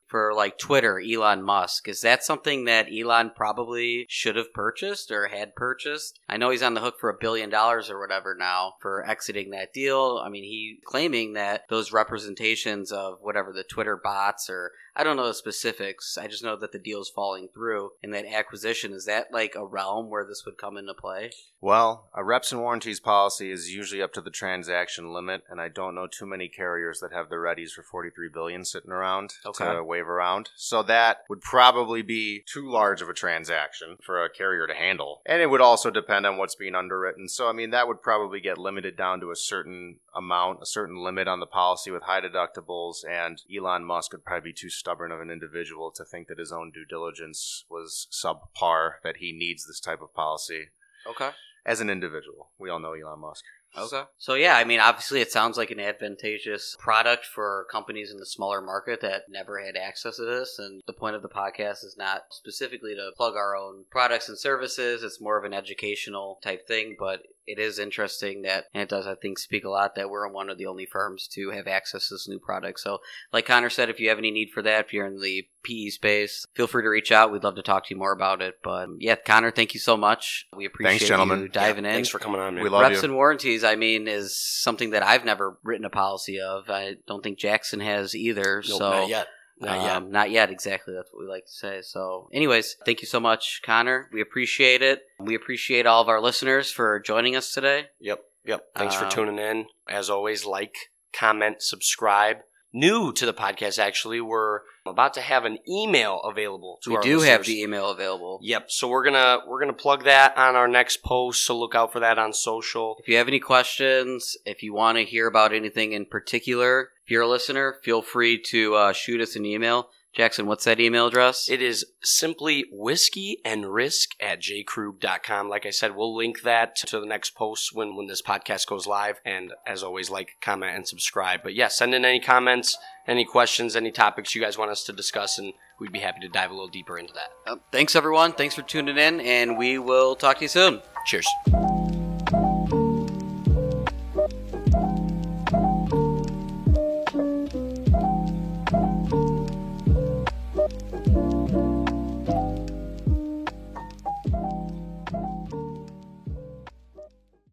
For 0.08 0.32
like 0.34 0.58
Twitter, 0.58 1.00
Elon 1.00 1.42
Musk. 1.42 1.88
Is 1.88 2.00
that 2.02 2.22
something 2.24 2.64
that 2.64 2.88
Elon 2.92 3.32
probably 3.34 4.06
should 4.08 4.36
have 4.36 4.52
purchased 4.52 5.10
or 5.10 5.28
had 5.28 5.54
purchased? 5.54 6.20
I 6.28 6.36
know 6.36 6.50
he's 6.50 6.62
on 6.62 6.74
the 6.74 6.80
hook 6.80 6.96
for 7.00 7.10
a 7.10 7.18
billion 7.18 7.50
dollars 7.50 7.90
or 7.90 7.98
whatever 8.00 8.34
now 8.38 8.74
for 8.80 9.04
exiting 9.08 9.50
that 9.50 9.72
deal. 9.72 10.22
I 10.24 10.28
mean, 10.28 10.44
he 10.44 10.78
claiming 10.84 11.32
that 11.34 11.62
those 11.68 11.92
representations 11.92 12.92
of 12.92 13.18
whatever 13.20 13.52
the 13.52 13.64
Twitter 13.64 14.00
bots 14.02 14.48
or 14.48 14.72
I 14.98 15.04
don't 15.04 15.16
know 15.16 15.26
the 15.26 15.34
specifics. 15.34 16.16
I 16.16 16.26
just 16.26 16.42
know 16.42 16.56
that 16.56 16.72
the 16.72 16.78
deal's 16.78 17.10
falling 17.10 17.48
through 17.52 17.90
and 18.02 18.14
that 18.14 18.24
acquisition 18.26 18.92
is 18.92 19.04
that 19.04 19.26
like 19.32 19.54
a 19.54 19.66
realm 19.66 20.08
where 20.08 20.24
this 20.24 20.44
would 20.46 20.56
come 20.56 20.76
into 20.78 20.94
play? 20.94 21.30
Well, 21.60 22.08
a 22.14 22.22
reps 22.24 22.52
and 22.52 22.60
warranties 22.60 23.00
policy 23.00 23.50
is 23.50 23.74
usually 23.74 24.00
up 24.00 24.12
to 24.14 24.20
the 24.20 24.30
transaction 24.30 25.12
limit, 25.12 25.42
and 25.48 25.60
I 25.60 25.68
don't 25.68 25.94
know 25.94 26.06
too 26.06 26.26
many 26.26 26.48
carriers 26.48 27.00
that 27.00 27.12
have 27.12 27.28
the 27.28 27.36
readies 27.36 27.70
for 27.70 27.82
43 27.82 28.28
billion 28.32 28.64
sitting 28.64 28.92
around 28.92 29.32
Okay. 29.44 29.64
to 29.64 29.82
wave 29.96 30.09
around. 30.09 30.50
So 30.56 30.82
that 30.85 31.18
would 31.28 31.40
probably 31.40 32.02
be 32.02 32.42
too 32.52 32.68
large 32.70 33.02
of 33.02 33.09
a 33.09 33.14
transaction 33.14 33.96
for 34.04 34.24
a 34.24 34.30
carrier 34.30 34.66
to 34.66 34.74
handle. 34.74 35.22
And 35.26 35.40
it 35.40 35.50
would 35.50 35.61
also 35.61 35.90
depend 35.90 36.26
on 36.26 36.37
what's 36.37 36.54
being 36.54 36.74
underwritten. 36.74 37.28
So 37.28 37.48
I 37.48 37.52
mean 37.52 37.70
that 37.70 37.88
would 37.88 38.02
probably 38.02 38.40
get 38.40 38.59
limited 38.59 38.96
down 38.96 39.20
to 39.20 39.30
a 39.30 39.37
certain 39.37 39.96
amount, 40.14 40.61
a 40.62 40.66
certain 40.66 40.96
limit 41.02 41.28
on 41.28 41.40
the 41.40 41.46
policy 41.46 41.90
with 41.90 42.02
high 42.04 42.20
deductibles, 42.20 42.96
and 43.09 43.40
Elon 43.54 43.85
Musk 43.85 44.12
would 44.12 44.24
probably 44.24 44.50
be 44.50 44.54
too 44.54 44.70
stubborn 44.70 45.12
of 45.12 45.20
an 45.20 45.30
individual 45.30 45.90
to 45.92 46.04
think 46.04 46.28
that 46.28 46.38
his 46.38 46.52
own 46.52 46.70
due 46.72 46.85
diligence 46.85 47.64
was 47.70 48.06
subpar, 48.12 48.92
that 49.02 49.16
he 49.18 49.32
needs 49.32 49.66
this 49.66 49.80
type 49.80 50.00
of 50.02 50.14
policy 50.14 50.66
Okay. 51.06 51.30
as 51.64 51.80
an 51.80 51.90
individual. 51.90 52.50
We 52.59 52.70
all 52.70 52.80
know 52.80 52.92
Elon 52.92 53.20
Musk. 53.20 53.44
Okay. 53.78 54.02
So 54.18 54.34
yeah, 54.34 54.56
I 54.56 54.64
mean, 54.64 54.80
obviously, 54.80 55.20
it 55.20 55.32
sounds 55.32 55.56
like 55.56 55.70
an 55.70 55.80
advantageous 55.80 56.76
product 56.78 57.26
for 57.26 57.66
companies 57.70 58.10
in 58.10 58.18
the 58.18 58.26
smaller 58.26 58.60
market 58.60 59.00
that 59.02 59.24
never 59.28 59.58
had 59.58 59.76
access 59.76 60.16
to 60.16 60.24
this. 60.24 60.58
And 60.58 60.82
the 60.86 60.92
point 60.92 61.16
of 61.16 61.22
the 61.22 61.28
podcast 61.28 61.84
is 61.84 61.96
not 61.98 62.22
specifically 62.30 62.94
to 62.94 63.10
plug 63.16 63.34
our 63.34 63.56
own 63.56 63.84
products 63.90 64.28
and 64.28 64.38
services. 64.38 65.02
It's 65.02 65.20
more 65.20 65.38
of 65.38 65.44
an 65.44 65.54
educational 65.54 66.38
type 66.42 66.66
thing, 66.66 66.96
but 66.98 67.22
it 67.46 67.58
is 67.60 67.78
interesting 67.78 68.42
that, 68.42 68.64
and 68.74 68.82
it 68.82 68.88
does, 68.88 69.06
I 69.06 69.14
think, 69.14 69.38
speak 69.38 69.64
a 69.64 69.70
lot 69.70 69.94
that 69.94 70.10
we're 70.10 70.26
one 70.28 70.50
of 70.50 70.58
the 70.58 70.66
only 70.66 70.84
firms 70.84 71.28
to 71.28 71.50
have 71.50 71.68
access 71.68 72.08
to 72.08 72.14
this 72.14 72.28
new 72.28 72.40
product. 72.40 72.80
So, 72.80 72.98
like 73.32 73.46
Connor 73.46 73.70
said, 73.70 73.88
if 73.88 74.00
you 74.00 74.08
have 74.08 74.18
any 74.18 74.32
need 74.32 74.50
for 74.50 74.62
that, 74.62 74.86
if 74.86 74.92
you're 74.92 75.06
in 75.06 75.20
the 75.20 75.46
PE 75.62 75.90
space, 75.90 76.44
feel 76.54 76.66
free 76.66 76.82
to 76.82 76.88
reach 76.88 77.12
out. 77.12 77.30
We'd 77.30 77.44
love 77.44 77.54
to 77.56 77.62
talk 77.62 77.86
to 77.86 77.94
you 77.94 77.98
more 77.98 78.12
about 78.12 78.42
it. 78.42 78.56
But 78.62 78.88
yeah, 78.98 79.14
Connor, 79.14 79.52
thank 79.52 79.74
you 79.74 79.80
so 79.80 79.96
much. 79.96 80.46
We 80.56 80.64
appreciate 80.64 81.06
gentlemen. 81.06 81.42
you 81.42 81.48
diving 81.48 81.84
in. 81.84 81.92
Thanks 81.92 82.08
for 82.08 82.18
coming 82.18 82.40
on, 82.40 82.56
man. 82.56 82.64
We 82.64 82.70
love 82.70 82.82
Reps 82.82 83.02
you. 83.02 83.08
and 83.08 83.14
warranties, 83.14 83.62
I 83.66 83.76
mean, 83.76 84.09
is 84.09 84.38
something 84.38 84.90
that 84.90 85.02
I've 85.02 85.24
never 85.24 85.59
written 85.62 85.85
a 85.85 85.90
policy 85.90 86.40
of. 86.40 86.70
I 86.70 86.96
don't 87.07 87.22
think 87.22 87.38
Jackson 87.38 87.81
has 87.81 88.14
either. 88.14 88.62
Nope, 88.68 88.79
so 88.79 88.90
not 88.90 89.09
yet. 89.09 89.29
Not 89.59 89.81
yet. 89.81 89.96
um, 89.96 90.11
not 90.11 90.31
yet, 90.31 90.50
exactly. 90.50 90.92
That's 90.94 91.11
what 91.12 91.20
we 91.22 91.29
like 91.29 91.46
to 91.46 91.52
say. 91.52 91.81
So, 91.83 92.29
anyways, 92.33 92.76
thank 92.85 93.00
you 93.00 93.07
so 93.07 93.18
much, 93.18 93.62
Connor. 93.64 94.09
We 94.12 94.20
appreciate 94.20 94.83
it. 94.83 95.00
We 95.18 95.35
appreciate 95.35 95.87
all 95.87 96.02
of 96.02 96.09
our 96.11 96.20
listeners 96.20 96.70
for 96.70 97.00
joining 97.00 97.37
us 97.37 97.52
today. 97.52 97.87
Yep. 98.00 98.20
Yep. 98.44 98.64
Thanks 98.76 98.94
for 98.94 99.05
Um, 99.05 99.11
tuning 99.11 99.38
in. 99.38 99.66
As 99.88 100.11
always, 100.11 100.44
like, 100.44 100.74
comment, 101.18 101.62
subscribe. 101.62 102.38
New 102.76 103.10
to 103.10 103.24
the 103.24 103.32
podcast, 103.32 103.78
actually, 103.78 104.20
we're 104.20 104.60
about 104.84 105.14
to 105.14 105.22
have 105.22 105.46
an 105.46 105.58
email 105.66 106.20
available 106.20 106.78
to 106.82 106.90
we 106.90 106.96
our 106.96 107.02
do 107.02 107.20
have 107.20 107.46
the 107.46 107.62
email 107.62 107.88
available. 107.88 108.38
Yep. 108.42 108.70
So 108.70 108.86
we're 108.86 109.02
gonna 109.02 109.38
we're 109.48 109.60
gonna 109.60 109.72
plug 109.72 110.04
that 110.04 110.36
on 110.36 110.56
our 110.56 110.68
next 110.68 111.02
post. 111.02 111.46
So 111.46 111.58
look 111.58 111.74
out 111.74 111.90
for 111.90 112.00
that 112.00 112.18
on 112.18 112.34
social. 112.34 112.98
If 113.00 113.08
you 113.08 113.16
have 113.16 113.28
any 113.28 113.40
questions, 113.40 114.36
if 114.44 114.62
you 114.62 114.74
want 114.74 114.98
to 114.98 115.04
hear 115.04 115.26
about 115.26 115.54
anything 115.54 115.92
in 115.92 116.04
particular, 116.04 116.90
if 117.02 117.10
you're 117.10 117.22
a 117.22 117.28
listener, 117.28 117.76
feel 117.82 118.02
free 118.02 118.38
to 118.48 118.74
uh, 118.74 118.92
shoot 118.92 119.22
us 119.22 119.36
an 119.36 119.46
email. 119.46 119.88
Jackson, 120.16 120.46
what's 120.46 120.64
that 120.64 120.81
email 120.81 121.09
address? 121.09 121.50
It 121.50 121.61
is 121.61 121.85
simply 122.02 122.64
whiskey 122.72 123.38
and 123.44 123.70
risk 123.70 124.12
at 124.18 124.40
jkrug.com. 124.40 125.50
Like 125.50 125.66
I 125.66 125.70
said, 125.70 125.94
we'll 125.94 126.16
link 126.16 126.40
that 126.42 126.74
to 126.76 126.98
the 126.98 127.05
next 127.05 127.35
post 127.35 127.74
when, 127.74 127.96
when 127.96 128.07
this 128.07 128.22
podcast 128.22 128.66
goes 128.66 128.87
live. 128.87 129.20
And 129.26 129.52
as 129.66 129.83
always, 129.83 130.09
like, 130.09 130.37
comment, 130.40 130.74
and 130.74 130.88
subscribe. 130.88 131.40
But 131.42 131.55
yeah, 131.55 131.68
send 131.68 131.94
in 131.94 132.07
any 132.07 132.18
comments, 132.18 132.79
any 133.07 133.26
questions, 133.26 133.76
any 133.76 133.92
topics 133.92 134.35
you 134.35 134.40
guys 134.40 134.57
want 134.57 134.70
us 134.70 134.85
to 134.85 134.92
discuss, 134.94 135.38
and 135.38 135.52
we'd 135.79 135.92
be 135.92 136.00
happy 136.00 136.20
to 136.20 136.29
dive 136.29 136.50
a 136.50 136.55
little 136.55 136.68
deeper 136.68 136.98
into 136.98 137.12
that. 137.12 137.29
Uh, 137.46 137.57
thanks, 137.70 137.94
everyone. 137.94 138.33
Thanks 138.33 138.55
for 138.55 138.62
tuning 138.62 138.96
in, 138.96 139.20
and 139.20 139.59
we 139.59 139.79
will 139.79 140.16
talk 140.16 140.38
to 140.38 140.44
you 140.44 140.48
soon. 140.48 140.81
Cheers. 141.05 141.29